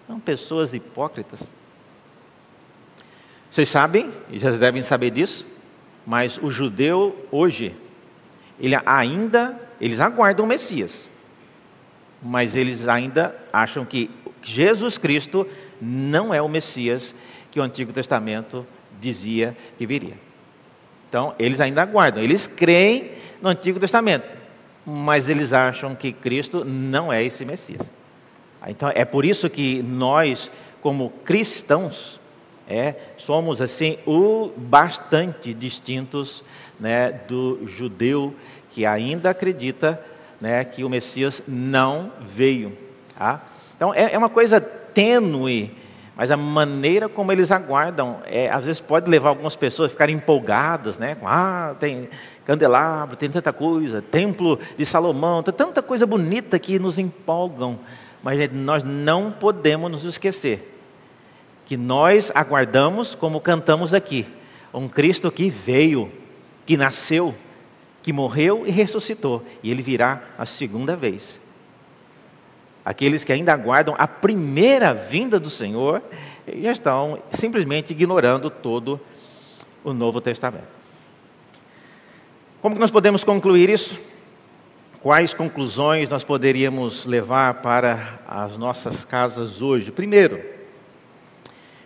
são 0.07 0.19
pessoas 0.19 0.73
hipócritas. 0.73 1.47
Vocês 3.51 3.69
sabem, 3.69 4.11
e 4.29 4.37
já 4.39 4.51
devem 4.51 4.81
saber 4.81 5.11
disso, 5.11 5.45
mas 6.05 6.37
o 6.37 6.51
judeu 6.51 7.25
hoje, 7.31 7.75
ele 8.59 8.77
ainda, 8.85 9.59
eles 9.79 9.99
aguardam 9.99 10.45
o 10.45 10.47
Messias, 10.47 11.09
mas 12.21 12.55
eles 12.55 12.87
ainda 12.87 13.35
acham 13.51 13.85
que 13.85 14.11
Jesus 14.43 14.97
Cristo 14.97 15.47
não 15.81 16.33
é 16.33 16.41
o 16.41 16.49
Messias 16.49 17.15
que 17.49 17.59
o 17.59 17.63
Antigo 17.63 17.91
Testamento 17.91 18.65
dizia 18.99 19.55
que 19.77 19.85
viria. 19.85 20.17
Então, 21.09 21.33
eles 21.39 21.61
ainda 21.61 21.81
aguardam, 21.81 22.21
eles 22.21 22.47
creem 22.47 23.11
no 23.41 23.49
Antigo 23.49 23.79
Testamento, 23.79 24.37
mas 24.85 25.29
eles 25.29 25.53
acham 25.53 25.95
que 25.95 26.11
Cristo 26.11 26.65
não 26.65 27.11
é 27.11 27.23
esse 27.23 27.45
Messias. 27.45 27.89
Então, 28.67 28.91
é 28.93 29.05
por 29.05 29.25
isso 29.25 29.49
que 29.49 29.81
nós, 29.83 30.49
como 30.81 31.09
cristãos, 31.23 32.19
é, 32.67 32.95
somos 33.17 33.61
assim 33.61 33.97
o 34.05 34.51
bastante 34.57 35.53
distintos 35.53 36.43
né, 36.79 37.11
do 37.11 37.59
judeu 37.67 38.33
que 38.71 38.85
ainda 38.85 39.29
acredita 39.29 40.01
né, 40.41 40.63
que 40.63 40.83
o 40.83 40.89
Messias 40.89 41.43
não 41.47 42.11
veio. 42.21 42.75
Tá? 43.17 43.45
Então 43.75 43.93
é, 43.93 44.13
é, 44.13 44.17
uma 44.17 44.29
coisa 44.29 44.59
tênue, 44.59 45.75
mas 46.15 46.31
a 46.31 46.37
maneira 46.37 47.07
como 47.07 47.31
eles 47.31 47.51
aguardam, 47.51 48.19
é, 48.25 48.49
às 48.49 48.65
vezes 48.65 48.81
pode 48.81 49.09
levar 49.09 49.29
algumas 49.29 49.55
pessoas 49.55 49.91
a 49.91 49.93
ficarem 49.93 50.15
empolgadas, 50.15 50.97
né? 50.97 51.17
Ah, 51.23 51.75
tem 51.79 52.09
candelabro, 52.45 53.15
tem 53.15 53.29
tanta 53.29 53.51
coisa, 53.51 54.01
templo 54.01 54.59
de 54.77 54.85
Salomão, 54.85 55.43
tem 55.43 55.53
tanta 55.53 55.81
coisa 55.81 56.05
bonita 56.05 56.57
que 56.57 56.79
nos 56.79 56.97
empolgam, 56.97 57.79
mas 58.25 58.39
é, 58.39 58.47
nós 58.47 58.83
não 58.83 59.31
podemos 59.31 59.91
nos 59.91 60.03
esquecer 60.03 60.75
que 61.63 61.77
nós 61.77 62.31
aguardamos, 62.33 63.13
como 63.13 63.39
cantamos 63.39 63.93
aqui, 63.93 64.25
um 64.73 64.89
Cristo 64.89 65.31
que 65.31 65.47
veio, 65.47 66.11
que 66.65 66.75
nasceu, 66.75 67.35
que 68.01 68.11
morreu 68.11 68.65
e 68.65 68.71
ressuscitou, 68.71 69.45
e 69.61 69.69
ele 69.69 69.83
virá 69.83 70.23
a 70.39 70.45
segunda 70.47 70.95
vez. 70.95 71.39
Aqueles 72.83 73.23
que 73.23 73.31
ainda 73.31 73.53
aguardam 73.53 73.93
a 73.95 74.07
primeira 74.07 74.91
vinda 74.91 75.39
do 75.39 75.51
Senhor, 75.51 76.01
já 76.47 76.71
estão 76.71 77.21
simplesmente 77.31 77.91
ignorando 77.91 78.49
todo 78.49 78.99
o 79.83 79.93
Novo 79.93 80.19
Testamento. 80.19 80.65
Como 82.59 82.73
que 82.73 82.81
nós 82.81 82.89
podemos 82.89 83.23
concluir 83.23 83.69
isso? 83.69 83.99
Quais 85.05 85.35
conclusões 85.35 86.09
nós 86.09 86.23
poderíamos 86.23 87.05
levar 87.05 87.61
para 87.61 88.17
as 88.27 88.57
nossas 88.57 89.05
casas 89.05 89.61
hoje? 89.61 89.91
Primeiro, 89.91 90.43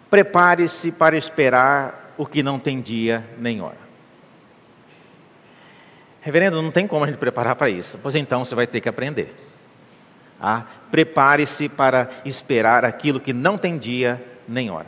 Prepare-se 0.10 0.89
para 0.89 1.17
esperar 1.17 2.13
o 2.17 2.25
que 2.25 2.41
não 2.41 2.58
tem 2.58 2.79
dia 2.79 3.27
nem 3.38 3.60
hora. 3.60 3.75
Reverendo, 6.21 6.62
não 6.62 6.71
tem 6.71 6.88
como 6.88 7.03
a 7.03 7.08
gente 7.08 7.17
preparar 7.17 7.58
para 7.58 7.69
isso. 7.69 7.99
Pois 8.01 8.15
então 8.15 8.45
você 8.45 8.55
vai 8.55 8.65
ter 8.65 8.79
que 8.79 8.88
aprender. 8.88 9.36
Ah, 10.39 10.65
Prepare-se 10.89 11.67
para 11.67 12.10
esperar 12.23 12.86
aquilo 12.86 13.19
que 13.19 13.34
não 13.34 13.58
tem 13.58 13.77
dia 13.77 14.25
nem 14.47 14.71
hora. 14.71 14.88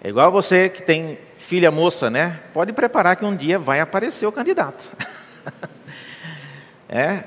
É 0.00 0.08
igual 0.08 0.30
você 0.30 0.68
que 0.68 0.80
tem 0.80 1.18
filha 1.36 1.72
moça, 1.72 2.08
né? 2.08 2.38
Pode 2.54 2.72
preparar 2.72 3.16
que 3.16 3.24
um 3.24 3.34
dia 3.34 3.58
vai 3.58 3.80
aparecer 3.80 4.26
o 4.26 4.32
candidato. 4.32 4.88
é, 6.88 7.24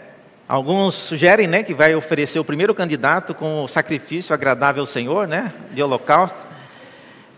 Alguns 0.50 0.96
sugerem 0.96 1.46
né, 1.46 1.62
que 1.62 1.76
vai 1.76 1.94
oferecer 1.94 2.40
o 2.40 2.44
primeiro 2.44 2.74
candidato 2.74 3.36
com 3.36 3.64
o 3.64 3.68
sacrifício 3.68 4.34
agradável 4.34 4.82
ao 4.82 4.88
Senhor, 4.88 5.28
né, 5.28 5.54
de 5.72 5.84
holocausto. 5.84 6.44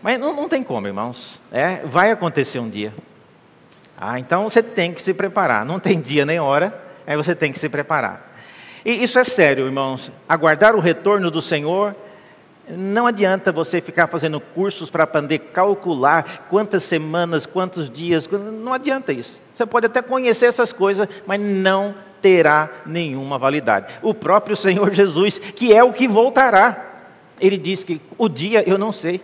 Mas 0.02 0.18
não, 0.18 0.34
não 0.34 0.48
tem 0.48 0.62
como, 0.62 0.86
irmãos. 0.86 1.38
É, 1.52 1.82
vai 1.84 2.10
acontecer 2.10 2.58
um 2.58 2.70
dia. 2.70 2.94
Ah, 3.98 4.18
então 4.18 4.48
você 4.48 4.62
tem 4.62 4.94
que 4.94 5.02
se 5.02 5.12
preparar. 5.12 5.62
Não 5.66 5.78
tem 5.78 6.00
dia 6.00 6.24
nem 6.24 6.40
hora, 6.40 6.82
aí 7.06 7.14
você 7.14 7.34
tem 7.34 7.52
que 7.52 7.58
se 7.58 7.68
preparar. 7.68 8.32
E 8.82 9.02
isso 9.04 9.18
é 9.18 9.24
sério, 9.24 9.66
irmãos. 9.66 10.10
Aguardar 10.26 10.74
o 10.74 10.80
retorno 10.80 11.30
do 11.30 11.42
Senhor, 11.42 11.94
não 12.68 13.06
adianta 13.06 13.50
você 13.50 13.80
ficar 13.80 14.06
fazendo 14.06 14.40
cursos 14.40 14.90
para 14.90 15.06
poder 15.06 15.38
calcular 15.38 16.46
quantas 16.48 16.84
semanas, 16.84 17.44
quantos 17.44 17.90
dias. 17.90 18.28
Não 18.28 18.72
adianta 18.72 19.12
isso. 19.12 19.40
Você 19.54 19.66
pode 19.66 19.86
até 19.86 20.00
conhecer 20.00 20.46
essas 20.46 20.72
coisas, 20.72 21.08
mas 21.26 21.40
não 21.40 21.94
terá 22.20 22.70
nenhuma 22.86 23.36
validade. 23.36 23.92
O 24.00 24.14
próprio 24.14 24.56
Senhor 24.56 24.92
Jesus, 24.94 25.38
que 25.38 25.74
é 25.74 25.82
o 25.82 25.92
que 25.92 26.06
voltará, 26.06 26.92
ele 27.40 27.58
diz 27.58 27.82
que 27.82 28.00
o 28.16 28.28
dia 28.28 28.62
eu 28.68 28.78
não 28.78 28.92
sei. 28.92 29.20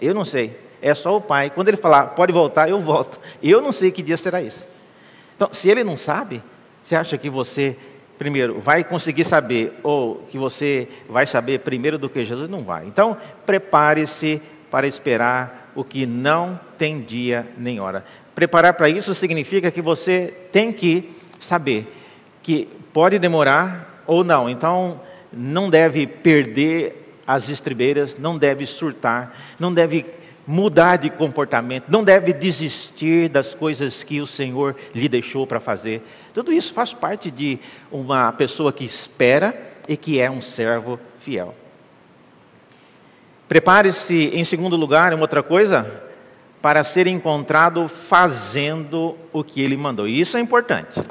Eu 0.00 0.14
não 0.14 0.24
sei. 0.24 0.58
É 0.80 0.94
só 0.94 1.16
o 1.16 1.20
Pai. 1.20 1.50
Quando 1.50 1.68
ele 1.68 1.76
falar, 1.76 2.08
pode 2.08 2.32
voltar, 2.32 2.68
eu 2.68 2.80
volto. 2.80 3.20
Eu 3.42 3.60
não 3.60 3.72
sei 3.72 3.90
que 3.90 4.02
dia 4.02 4.16
será 4.16 4.40
isso. 4.40 4.66
Então, 5.36 5.50
se 5.52 5.68
ele 5.68 5.84
não 5.84 5.96
sabe, 5.96 6.42
você 6.82 6.96
acha 6.96 7.18
que 7.18 7.28
você, 7.28 7.76
primeiro, 8.18 8.58
vai 8.60 8.82
conseguir 8.82 9.24
saber, 9.24 9.78
ou 9.82 10.26
que 10.28 10.36
você 10.36 10.88
vai 11.08 11.24
saber 11.24 11.60
primeiro 11.60 11.96
do 11.96 12.10
que 12.10 12.24
Jesus? 12.24 12.50
Não 12.50 12.62
vai. 12.62 12.86
Então, 12.86 13.16
prepare-se 13.46 14.42
para 14.70 14.86
esperar 14.86 15.72
o 15.74 15.84
que 15.84 16.04
não 16.04 16.58
tem 16.76 17.00
dia 17.00 17.46
nem 17.56 17.80
hora. 17.80 18.04
Preparar 18.34 18.74
para 18.74 18.88
isso 18.88 19.14
significa 19.14 19.70
que 19.70 19.80
você 19.80 20.34
tem 20.52 20.72
que 20.72 21.10
saber 21.40 21.86
que 22.42 22.68
pode 22.92 23.18
demorar 23.18 24.02
ou 24.06 24.24
não. 24.24 24.48
Então, 24.50 25.00
não 25.32 25.70
deve 25.70 26.06
perder 26.06 27.20
as 27.26 27.48
estribeiras, 27.48 28.18
não 28.18 28.38
deve 28.38 28.64
surtar, 28.64 29.36
não 29.58 29.72
deve 29.72 30.06
mudar 30.46 30.96
de 30.96 31.10
comportamento, 31.10 31.84
não 31.88 32.02
deve 32.02 32.32
desistir 32.32 33.28
das 33.28 33.52
coisas 33.52 34.02
que 34.02 34.18
o 34.18 34.26
Senhor 34.26 34.74
lhe 34.94 35.06
deixou 35.06 35.46
para 35.46 35.60
fazer. 35.60 36.02
Tudo 36.32 36.52
isso 36.52 36.72
faz 36.72 36.92
parte 36.94 37.30
de 37.30 37.58
uma 37.90 38.32
pessoa 38.32 38.72
que 38.72 38.84
espera 38.84 39.60
e 39.88 39.96
que 39.96 40.20
é 40.20 40.30
um 40.30 40.42
servo 40.42 41.00
fiel. 41.18 41.54
Prepare-se, 43.48 44.30
em 44.34 44.44
segundo 44.44 44.76
lugar, 44.76 45.14
uma 45.14 45.22
outra 45.22 45.42
coisa, 45.42 46.02
para 46.60 46.84
ser 46.84 47.06
encontrado 47.06 47.88
fazendo 47.88 49.16
o 49.32 49.42
que 49.42 49.62
ele 49.62 49.76
mandou. 49.76 50.06
E 50.06 50.20
isso 50.20 50.36
é 50.36 50.40
importante. 50.40 51.02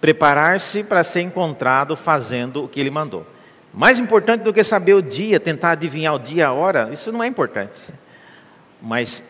Preparar-se 0.00 0.84
para 0.84 1.02
ser 1.02 1.22
encontrado 1.22 1.96
fazendo 1.96 2.64
o 2.64 2.68
que 2.68 2.78
ele 2.78 2.90
mandou. 2.90 3.26
Mais 3.72 3.98
importante 3.98 4.42
do 4.42 4.52
que 4.52 4.62
saber 4.62 4.94
o 4.94 5.02
dia, 5.02 5.40
tentar 5.40 5.72
adivinhar 5.72 6.14
o 6.14 6.18
dia, 6.18 6.46
a 6.46 6.52
hora, 6.52 6.90
isso 6.92 7.10
não 7.10 7.22
é 7.22 7.26
importante. 7.26 7.80
Mas 8.80 9.20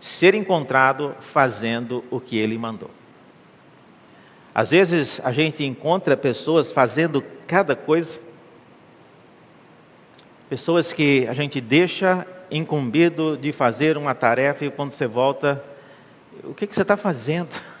ser 0.00 0.34
encontrado 0.34 1.14
fazendo 1.20 2.02
o 2.10 2.18
que 2.18 2.36
ele 2.36 2.58
mandou. 2.58 2.90
Às 4.54 4.70
vezes 4.70 5.20
a 5.24 5.32
gente 5.32 5.64
encontra 5.64 6.16
pessoas 6.16 6.70
fazendo 6.70 7.20
cada 7.44 7.74
coisa, 7.74 8.20
pessoas 10.48 10.92
que 10.92 11.26
a 11.26 11.32
gente 11.32 11.60
deixa 11.60 12.24
incumbido 12.52 13.36
de 13.36 13.50
fazer 13.50 13.96
uma 13.96 14.14
tarefa 14.14 14.64
e 14.64 14.70
quando 14.70 14.92
você 14.92 15.08
volta, 15.08 15.64
o 16.44 16.54
que, 16.54 16.68
que 16.68 16.74
você 16.74 16.82
está 16.82 16.96
fazendo? 16.96 17.48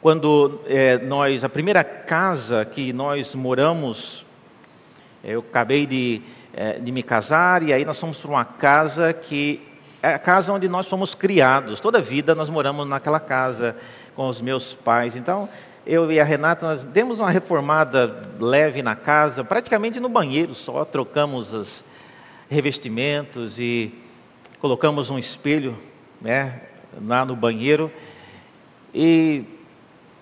Quando 0.00 0.60
é, 0.66 0.98
nós, 0.98 1.42
a 1.42 1.48
primeira 1.48 1.82
casa 1.82 2.64
que 2.64 2.92
nós 2.92 3.34
moramos, 3.34 4.24
eu 5.24 5.40
acabei 5.40 5.84
de, 5.84 6.22
é, 6.54 6.78
de 6.78 6.92
me 6.92 7.02
casar 7.02 7.64
e 7.64 7.72
aí 7.72 7.84
nós 7.84 7.98
fomos 7.98 8.18
para 8.18 8.30
uma 8.30 8.44
casa 8.44 9.12
que 9.12 9.60
é 10.00 10.14
a 10.14 10.18
casa 10.18 10.52
onde 10.52 10.68
nós 10.68 10.86
fomos 10.86 11.12
criados. 11.12 11.80
Toda 11.80 11.98
a 11.98 12.00
vida 12.00 12.36
nós 12.36 12.48
moramos 12.48 12.86
naquela 12.86 13.18
casa 13.18 13.74
com 14.18 14.26
os 14.26 14.40
meus 14.40 14.74
pais. 14.74 15.14
Então, 15.14 15.48
eu 15.86 16.10
e 16.10 16.18
a 16.18 16.24
Renata, 16.24 16.66
nós 16.66 16.82
demos 16.82 17.20
uma 17.20 17.30
reformada 17.30 18.28
leve 18.40 18.82
na 18.82 18.96
casa, 18.96 19.44
praticamente 19.44 20.00
no 20.00 20.08
banheiro 20.08 20.56
só, 20.56 20.84
trocamos 20.84 21.54
os 21.54 21.84
revestimentos 22.50 23.60
e 23.60 23.94
colocamos 24.58 25.08
um 25.08 25.20
espelho 25.20 25.78
né, 26.20 26.62
lá 27.00 27.24
no 27.24 27.36
banheiro. 27.36 27.92
E 28.92 29.44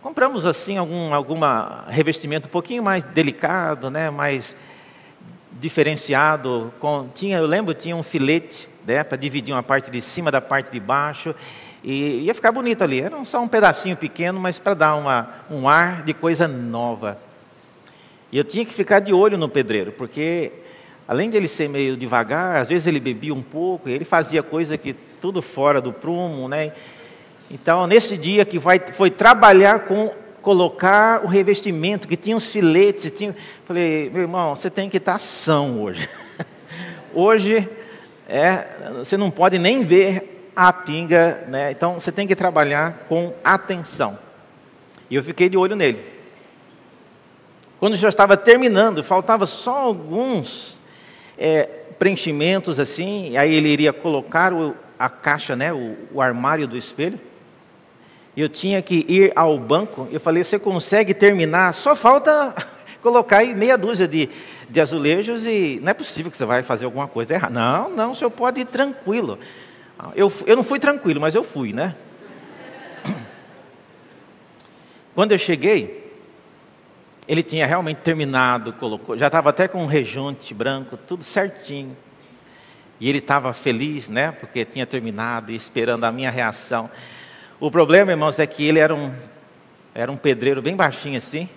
compramos 0.02 0.44
assim 0.44 0.76
algum 0.76 1.14
alguma 1.14 1.86
revestimento 1.88 2.48
um 2.48 2.52
pouquinho 2.52 2.82
mais 2.82 3.02
delicado, 3.02 3.90
né, 3.90 4.10
mais 4.10 4.54
diferenciado. 5.52 6.70
Com, 6.80 7.08
tinha, 7.14 7.38
eu 7.38 7.46
lembro, 7.46 7.72
tinha 7.72 7.96
um 7.96 8.02
filete 8.02 8.68
né, 8.86 9.02
para 9.02 9.16
dividir 9.16 9.54
uma 9.54 9.62
parte 9.62 9.90
de 9.90 10.02
cima 10.02 10.30
da 10.30 10.42
parte 10.42 10.70
de 10.70 10.78
baixo. 10.78 11.34
E 11.86 12.24
ia 12.24 12.34
ficar 12.34 12.50
bonito 12.50 12.82
ali. 12.82 13.00
Era 13.00 13.24
só 13.24 13.40
um 13.40 13.46
pedacinho 13.46 13.96
pequeno, 13.96 14.40
mas 14.40 14.58
para 14.58 14.74
dar 14.74 14.96
uma, 14.96 15.28
um 15.48 15.68
ar 15.68 16.02
de 16.02 16.12
coisa 16.12 16.48
nova. 16.48 17.16
E 18.32 18.36
eu 18.36 18.42
tinha 18.42 18.64
que 18.64 18.74
ficar 18.74 18.98
de 18.98 19.12
olho 19.12 19.38
no 19.38 19.48
pedreiro, 19.48 19.92
porque 19.92 20.50
além 21.06 21.30
de 21.30 21.36
ele 21.36 21.46
ser 21.46 21.68
meio 21.68 21.96
devagar, 21.96 22.56
às 22.56 22.68
vezes 22.68 22.88
ele 22.88 22.98
bebia 22.98 23.32
um 23.32 23.40
pouco, 23.40 23.88
ele 23.88 24.04
fazia 24.04 24.42
coisa 24.42 24.76
que 24.76 24.94
tudo 25.20 25.40
fora 25.40 25.80
do 25.80 25.92
prumo, 25.92 26.48
né? 26.48 26.72
Então, 27.48 27.86
nesse 27.86 28.16
dia 28.16 28.44
que 28.44 28.58
vai, 28.58 28.80
foi 28.80 29.08
trabalhar 29.08 29.86
com 29.86 30.12
colocar 30.42 31.24
o 31.24 31.28
revestimento, 31.28 32.08
que 32.08 32.16
tinha 32.16 32.36
os 32.36 32.46
filetes, 32.46 33.12
tinha, 33.12 33.34
falei, 33.64 34.10
meu 34.10 34.22
irmão, 34.22 34.56
você 34.56 34.68
tem 34.68 34.90
que 34.90 34.96
estar 34.96 35.20
são 35.20 35.82
hoje. 35.82 36.08
hoje, 37.14 37.68
é, 38.28 38.66
você 38.98 39.16
não 39.16 39.30
pode 39.30 39.56
nem 39.58 39.84
ver 39.84 40.35
a 40.56 40.72
pinga, 40.72 41.44
né? 41.46 41.70
Então, 41.70 41.94
você 41.94 42.10
tem 42.10 42.26
que 42.26 42.34
trabalhar 42.34 43.04
com 43.08 43.32
atenção. 43.44 44.18
E 45.08 45.14
eu 45.14 45.22
fiquei 45.22 45.48
de 45.48 45.56
olho 45.56 45.76
nele. 45.76 46.00
Quando 47.78 47.94
já 47.94 48.08
estava 48.08 48.36
terminando, 48.36 49.04
faltava 49.04 49.44
só 49.44 49.76
alguns 49.76 50.80
é, 51.36 51.64
preenchimentos 51.98 52.80
assim, 52.80 53.36
aí 53.36 53.54
ele 53.54 53.68
iria 53.68 53.92
colocar 53.92 54.54
o, 54.54 54.74
a 54.98 55.10
caixa, 55.10 55.54
né, 55.54 55.72
o, 55.72 55.94
o 56.14 56.22
armário 56.22 56.66
do 56.66 56.76
espelho 56.76 57.20
eu 58.36 58.48
tinha 58.48 58.82
que 58.82 59.06
ir 59.08 59.32
ao 59.34 59.58
banco. 59.58 60.06
Eu 60.10 60.20
falei: 60.20 60.44
você 60.44 60.58
consegue 60.58 61.14
terminar? 61.14 61.72
Só 61.72 61.96
falta 61.96 62.54
colocar 63.00 63.38
aí 63.38 63.54
meia 63.54 63.78
dúzia 63.78 64.06
de, 64.06 64.28
de 64.68 64.80
azulejos 64.80 65.46
e 65.46 65.80
não 65.82 65.90
é 65.90 65.94
possível 65.94 66.30
que 66.30 66.36
você 66.36 66.44
vai 66.44 66.62
fazer 66.62 66.84
alguma 66.84 67.08
coisa 67.08 67.34
errada. 67.34 67.54
Não, 67.54 67.90
não, 67.90 68.10
o 68.12 68.14
senhor 68.14 68.30
pode 68.30 68.60
ir 68.60 68.66
tranquilo. 68.66 69.38
Eu, 70.14 70.32
eu 70.46 70.56
não 70.56 70.64
fui 70.64 70.78
tranquilo, 70.78 71.20
mas 71.20 71.34
eu 71.34 71.42
fui, 71.42 71.72
né? 71.72 71.94
Quando 75.14 75.32
eu 75.32 75.38
cheguei, 75.38 76.12
ele 77.26 77.42
tinha 77.42 77.66
realmente 77.66 77.98
terminado, 77.98 78.72
colocou, 78.74 79.16
já 79.16 79.26
estava 79.26 79.50
até 79.50 79.66
com 79.66 79.82
um 79.82 79.86
rejunte 79.86 80.52
branco, 80.52 80.96
tudo 80.96 81.24
certinho. 81.24 81.96
E 83.00 83.08
ele 83.08 83.18
estava 83.18 83.52
feliz, 83.52 84.08
né? 84.08 84.32
Porque 84.32 84.64
tinha 84.64 84.86
terminado 84.86 85.52
e 85.52 85.56
esperando 85.56 86.04
a 86.04 86.12
minha 86.12 86.30
reação. 86.30 86.90
O 87.58 87.70
problema, 87.70 88.10
irmãos, 88.10 88.38
é 88.38 88.46
que 88.46 88.64
ele 88.64 88.78
era 88.78 88.94
um, 88.94 89.12
era 89.94 90.12
um 90.12 90.16
pedreiro 90.16 90.62
bem 90.62 90.76
baixinho 90.76 91.16
assim, 91.16 91.48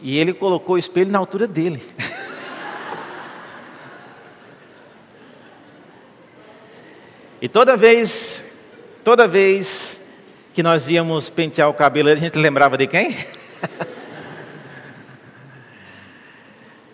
e 0.00 0.18
ele 0.18 0.32
colocou 0.32 0.76
o 0.76 0.78
espelho 0.78 1.10
na 1.10 1.18
altura 1.18 1.46
dele. 1.46 1.82
e 7.40 7.48
toda 7.48 7.76
vez, 7.76 8.44
toda 9.02 9.26
vez 9.26 10.00
que 10.52 10.62
nós 10.62 10.90
íamos 10.90 11.30
pentear 11.30 11.68
o 11.70 11.74
cabelo, 11.74 12.10
a 12.10 12.14
gente 12.14 12.38
lembrava 12.38 12.76
de 12.76 12.86
quem? 12.86 13.16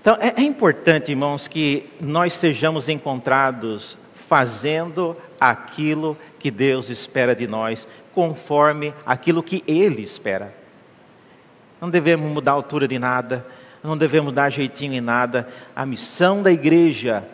então 0.01 0.17
é, 0.21 0.35
é 0.37 0.43
importante, 0.43 1.11
irmãos, 1.11 1.49
que 1.49 1.91
nós 2.01 2.33
sejamos 2.33 2.89
encontrados 2.89 3.99
fazendo 4.29 5.17
aquilo 5.41 6.17
que 6.39 6.51
Deus 6.51 6.91
espera 6.91 7.35
de 7.35 7.49
nós, 7.49 7.89
conforme 8.15 8.95
aquilo 9.05 9.43
que 9.43 9.65
Ele 9.67 10.03
espera. 10.03 10.55
Não 11.81 11.91
devemos 11.91 12.31
mudar 12.31 12.53
a 12.53 12.55
altura 12.55 12.87
de 12.87 12.99
nada, 12.99 13.45
não 13.83 13.97
devemos 13.97 14.33
dar 14.33 14.51
jeitinho 14.51 14.95
em 14.95 15.01
nada. 15.01 15.49
A 15.75 15.85
missão 15.85 16.43
da 16.43 16.53
igreja 16.53 17.25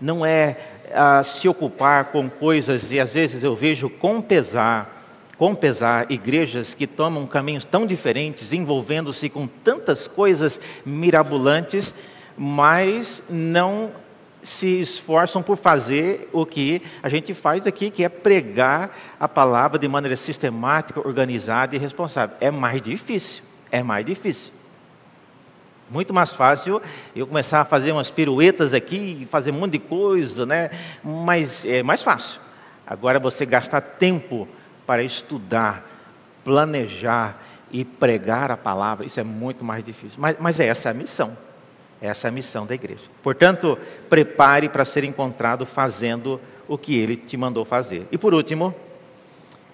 não 0.00 0.24
é 0.26 0.56
ah, 0.94 1.22
se 1.22 1.48
ocupar 1.48 2.06
com 2.06 2.28
coisas, 2.28 2.90
e 2.92 3.00
às 3.00 3.12
vezes 3.12 3.42
eu 3.42 3.54
vejo 3.54 3.88
com 3.88 4.20
pesar, 4.20 5.02
com 5.36 5.54
pesar, 5.54 6.06
igrejas 6.10 6.74
que 6.74 6.86
tomam 6.86 7.26
caminhos 7.26 7.64
tão 7.64 7.86
diferentes, 7.86 8.52
envolvendo-se 8.52 9.28
com 9.28 9.46
tantas 9.46 10.06
coisas 10.06 10.60
mirabolantes, 10.84 11.94
mas 12.36 13.22
não 13.28 13.90
se 14.42 14.80
esforçam 14.80 15.42
por 15.42 15.56
fazer 15.56 16.28
o 16.32 16.44
que 16.44 16.82
a 17.02 17.08
gente 17.08 17.32
faz 17.32 17.66
aqui, 17.66 17.90
que 17.90 18.04
é 18.04 18.08
pregar 18.08 18.96
a 19.18 19.28
palavra 19.28 19.78
de 19.78 19.86
maneira 19.86 20.16
sistemática, 20.16 21.06
organizada 21.06 21.76
e 21.76 21.78
responsável. 21.78 22.36
É 22.40 22.50
mais 22.50 22.82
difícil, 22.82 23.42
é 23.70 23.82
mais 23.82 24.04
difícil. 24.04 24.52
Muito 25.92 26.14
mais 26.14 26.32
fácil 26.32 26.80
eu 27.14 27.26
começar 27.26 27.60
a 27.60 27.64
fazer 27.66 27.92
umas 27.92 28.10
piruetas 28.10 28.72
aqui, 28.72 29.28
fazer 29.30 29.50
um 29.50 29.60
monte 29.60 29.72
de 29.72 29.78
coisa, 29.78 30.46
né? 30.46 30.70
Mas 31.04 31.66
é 31.66 31.82
mais 31.82 32.02
fácil. 32.02 32.40
Agora 32.86 33.20
você 33.20 33.44
gastar 33.44 33.82
tempo 33.82 34.48
para 34.86 35.02
estudar, 35.02 35.86
planejar 36.42 37.38
e 37.70 37.84
pregar 37.84 38.50
a 38.50 38.56
palavra, 38.56 39.04
isso 39.04 39.20
é 39.20 39.22
muito 39.22 39.62
mais 39.62 39.84
difícil. 39.84 40.16
Mas, 40.18 40.36
mas 40.40 40.58
é 40.60 40.66
essa 40.66 40.88
a 40.88 40.94
missão. 40.94 41.36
Essa 42.00 42.26
é 42.26 42.30
a 42.30 42.32
missão 42.32 42.64
da 42.64 42.74
igreja. 42.74 43.04
Portanto, 43.22 43.78
prepare 44.08 44.70
para 44.70 44.86
ser 44.86 45.04
encontrado 45.04 45.66
fazendo 45.66 46.40
o 46.66 46.78
que 46.78 46.98
ele 46.98 47.16
te 47.18 47.36
mandou 47.36 47.66
fazer. 47.66 48.08
E 48.10 48.16
por 48.16 48.32
último, 48.32 48.74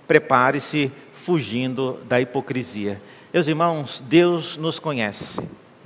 prepare-se 0.09 0.91
fugindo 1.13 2.01
da 2.09 2.21
hipocrisia. 2.21 3.01
Meus 3.33 3.47
irmãos, 3.47 4.03
Deus 4.09 4.57
nos 4.57 4.81
conhece. 4.81 5.41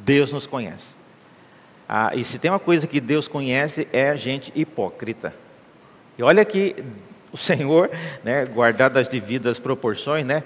Deus 0.04 0.32
nos 0.32 0.46
conhece. 0.46 0.94
Ah, 1.88 2.12
e 2.14 2.24
se 2.24 2.38
tem 2.38 2.50
uma 2.50 2.58
coisa 2.58 2.86
que 2.86 3.00
Deus 3.00 3.28
conhece 3.28 3.86
é 3.92 4.10
a 4.10 4.16
gente 4.16 4.52
hipócrita. 4.54 5.34
E 6.18 6.22
olha 6.22 6.44
que 6.44 6.76
o 7.32 7.36
Senhor, 7.36 7.90
né, 8.22 8.44
guardado 8.46 8.98
as 8.98 9.08
devidas 9.08 9.58
proporções, 9.58 10.24
né, 10.24 10.42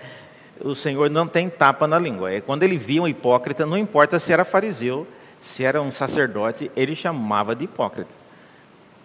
o 0.60 0.74
Senhor 0.74 1.10
não 1.10 1.26
tem 1.26 1.48
tapa 1.48 1.86
na 1.86 1.98
língua. 1.98 2.32
É 2.32 2.40
quando 2.40 2.62
ele 2.62 2.76
via 2.76 3.02
um 3.02 3.08
hipócrita, 3.08 3.66
não 3.66 3.78
importa 3.78 4.18
se 4.18 4.32
era 4.32 4.44
fariseu, 4.44 5.06
se 5.40 5.64
era 5.64 5.80
um 5.80 5.92
sacerdote, 5.92 6.70
ele 6.76 6.96
chamava 6.96 7.54
de 7.54 7.64
hipócrita. 7.64 8.14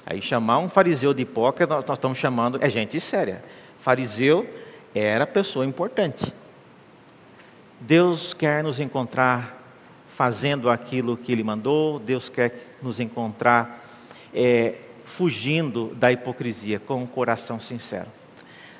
Aí 0.06 0.22
chamar 0.22 0.60
um 0.60 0.70
fariseu 0.70 1.14
de 1.14 1.22
hipócrita, 1.22 1.76
nós, 1.76 1.86
estamos 1.88 2.18
chamando, 2.18 2.58
é 2.62 2.70
gente 2.70 2.99
séria. 2.99 3.43
Fariseu 3.80 4.49
era 4.95 5.28
pessoa 5.28 5.66
importante. 5.66 6.34
Deus 7.80 8.34
quer 8.34 8.64
nos 8.64 8.80
encontrar 8.80 9.61
fazendo 10.16 10.70
aquilo 10.70 11.18
que 11.18 11.32
Ele 11.32 11.43
mandou, 11.43 11.99
Deus 11.99 12.30
quer 12.30 12.76
nos 12.82 12.99
encontrar 12.99 13.86
é, 14.34 14.76
fugindo 15.05 15.95
da 15.95 16.12
hipocrisia, 16.12 16.80
com 16.80 16.97
um 17.03 17.07
coração 17.07 17.59
sincero. 17.59 18.07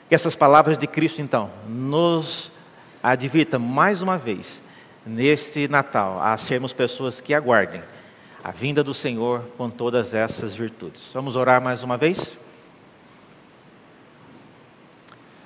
Que 0.08 0.16
essas 0.16 0.36
palavras 0.36 0.78
de 0.78 0.88
Cristo, 0.88 1.22
então, 1.22 1.50
nos 1.68 2.52
advirtam 3.02 3.60
mais 3.60 4.02
uma 4.02 4.18
vez 4.18 4.62
neste 5.06 5.68
Natal 5.68 6.22
a 6.22 6.38
sermos 6.38 6.74
pessoas 6.74 7.20
que 7.20 7.34
aguardem 7.34 7.82
a 8.44 8.52
vinda 8.52 8.84
do 8.84 8.94
Senhor 8.94 9.44
com 9.58 9.70
todas 9.70 10.14
essas 10.14 10.56
virtudes. 10.56 11.10
Vamos 11.14 11.36
orar 11.36 11.62
mais 11.62 11.84
uma 11.84 11.98
vez? 11.98 12.38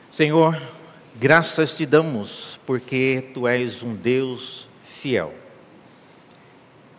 Senhor, 0.10 0.62
graças 1.16 1.76
te 1.76 1.86
damos 1.86 2.60
porque 2.66 3.30
tu 3.34 3.48
és 3.48 3.84
um 3.84 3.94
Deus 3.94 4.68
fiel. 4.84 5.45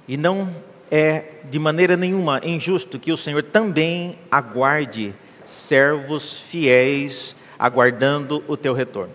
E 0.09 0.17
não 0.17 0.55
é 0.91 1.25
de 1.51 1.59
maneira 1.59 1.97
nenhuma 1.97 2.41
injusto 2.45 2.99
que 2.99 3.13
o 3.13 3.17
Senhor 3.17 3.43
também 3.43 4.19
aguarde 4.31 5.15
servos 5.45 6.41
fiéis 6.41 7.35
aguardando 7.59 8.45
o 8.47 8.57
teu 8.57 8.75
retorno. 8.75 9.13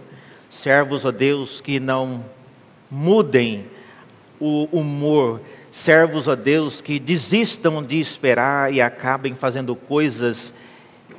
Servos, 0.49 1.05
ó 1.05 1.11
Deus, 1.11 1.61
que 1.61 1.79
não 1.79 2.25
mudem 2.89 3.65
o 4.39 4.67
humor, 4.71 5.39
servos 5.69 6.27
a 6.27 6.35
Deus 6.35 6.81
que 6.81 6.99
desistam 6.99 7.83
de 7.83 7.99
esperar 7.99 8.73
e 8.73 8.81
acabem 8.81 9.35
fazendo 9.35 9.75
coisas 9.75 10.53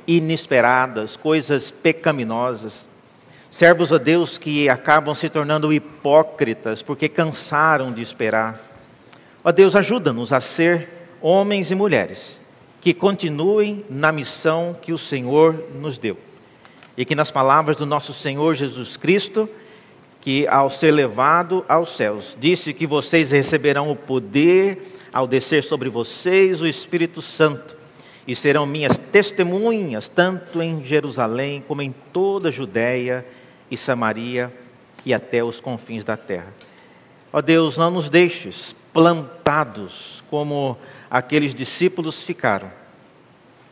inesperadas, 0.05 1.15
coisas 1.15 1.71
pecaminosas. 1.71 2.87
Servos 3.49 3.93
a 3.93 3.97
Deus 3.97 4.37
que 4.37 4.67
acabam 4.67 5.15
se 5.15 5.29
tornando 5.29 5.71
hipócritas 5.71 6.81
porque 6.81 7.07
cansaram 7.07 7.91
de 7.91 8.01
esperar. 8.01 8.72
Ó 9.43 9.51
Deus, 9.51 9.75
ajuda-nos 9.75 10.31
a 10.31 10.39
ser 10.39 10.87
homens 11.21 11.69
e 11.69 11.75
mulheres 11.75 12.39
que 12.79 12.93
continuem 12.93 13.85
na 13.89 14.11
missão 14.11 14.75
que 14.81 14.91
o 14.91 14.97
Senhor 14.97 15.63
nos 15.75 15.97
deu. 15.97 16.17
E 16.97 17.05
que 17.05 17.15
nas 17.15 17.31
palavras 17.31 17.77
do 17.77 17.85
nosso 17.85 18.13
Senhor 18.13 18.55
Jesus 18.55 18.97
Cristo, 18.97 19.49
que 20.21 20.47
ao 20.47 20.69
ser 20.69 20.91
levado 20.91 21.65
aos 21.67 21.95
céus, 21.95 22.37
disse 22.39 22.73
que 22.73 22.85
vocês 22.85 23.31
receberão 23.31 23.89
o 23.89 23.95
poder 23.95 24.81
ao 25.11 25.27
descer 25.27 25.63
sobre 25.63 25.89
vocês 25.89 26.61
o 26.61 26.67
Espírito 26.67 27.21
Santo, 27.21 27.75
e 28.25 28.35
serão 28.35 28.65
minhas 28.65 28.97
testemunhas, 28.97 30.07
tanto 30.07 30.61
em 30.61 30.83
Jerusalém 30.83 31.63
como 31.67 31.81
em 31.81 31.93
toda 32.13 32.49
a 32.49 32.51
Judéia 32.51 33.25
e 33.69 33.75
Samaria 33.75 34.53
e 35.05 35.13
até 35.13 35.43
os 35.43 35.59
confins 35.59 36.05
da 36.05 36.15
terra. 36.15 36.53
Ó 37.31 37.41
Deus, 37.41 37.75
não 37.75 37.91
nos 37.91 38.09
deixes 38.09 38.75
plantados 38.93 40.23
como 40.29 40.77
aqueles 41.09 41.53
discípulos 41.53 42.21
ficaram. 42.21 42.71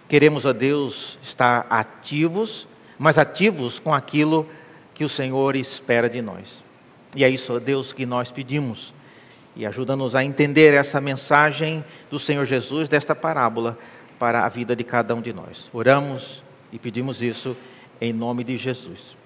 Queremos, 0.10 0.44
ó 0.44 0.52
Deus, 0.52 1.18
estar 1.24 1.66
ativos, 1.70 2.68
mas 3.00 3.18
ativos 3.18 3.80
com 3.80 3.94
aquilo 3.94 4.50
que 4.94 5.06
o 5.06 5.10
Senhor 5.10 5.56
espera 5.56 6.10
de 6.10 6.22
nós. 6.22 6.64
E 7.16 7.24
é 7.24 7.30
isso, 7.30 7.60
Deus, 7.60 7.94
que 7.94 8.06
nós 8.06 8.32
pedimos. 8.32 8.94
E 9.56 9.66
ajuda-nos 9.66 10.16
a 10.16 10.24
entender 10.24 10.74
essa 10.74 11.00
mensagem 11.00 11.84
do 12.10 12.18
Senhor 12.18 12.46
Jesus, 12.46 12.90
desta 12.90 13.16
parábola, 13.16 13.78
para 14.18 14.46
a 14.46 14.50
vida 14.50 14.76
de 14.76 14.84
cada 14.84 15.14
um 15.16 15.22
de 15.22 15.34
nós. 15.34 15.70
Oramos 15.74 16.44
e 16.72 16.80
pedimos 16.80 17.22
isso 17.22 17.56
em 18.00 18.14
nome 18.14 18.44
de 18.44 18.58
Jesus. 18.58 19.21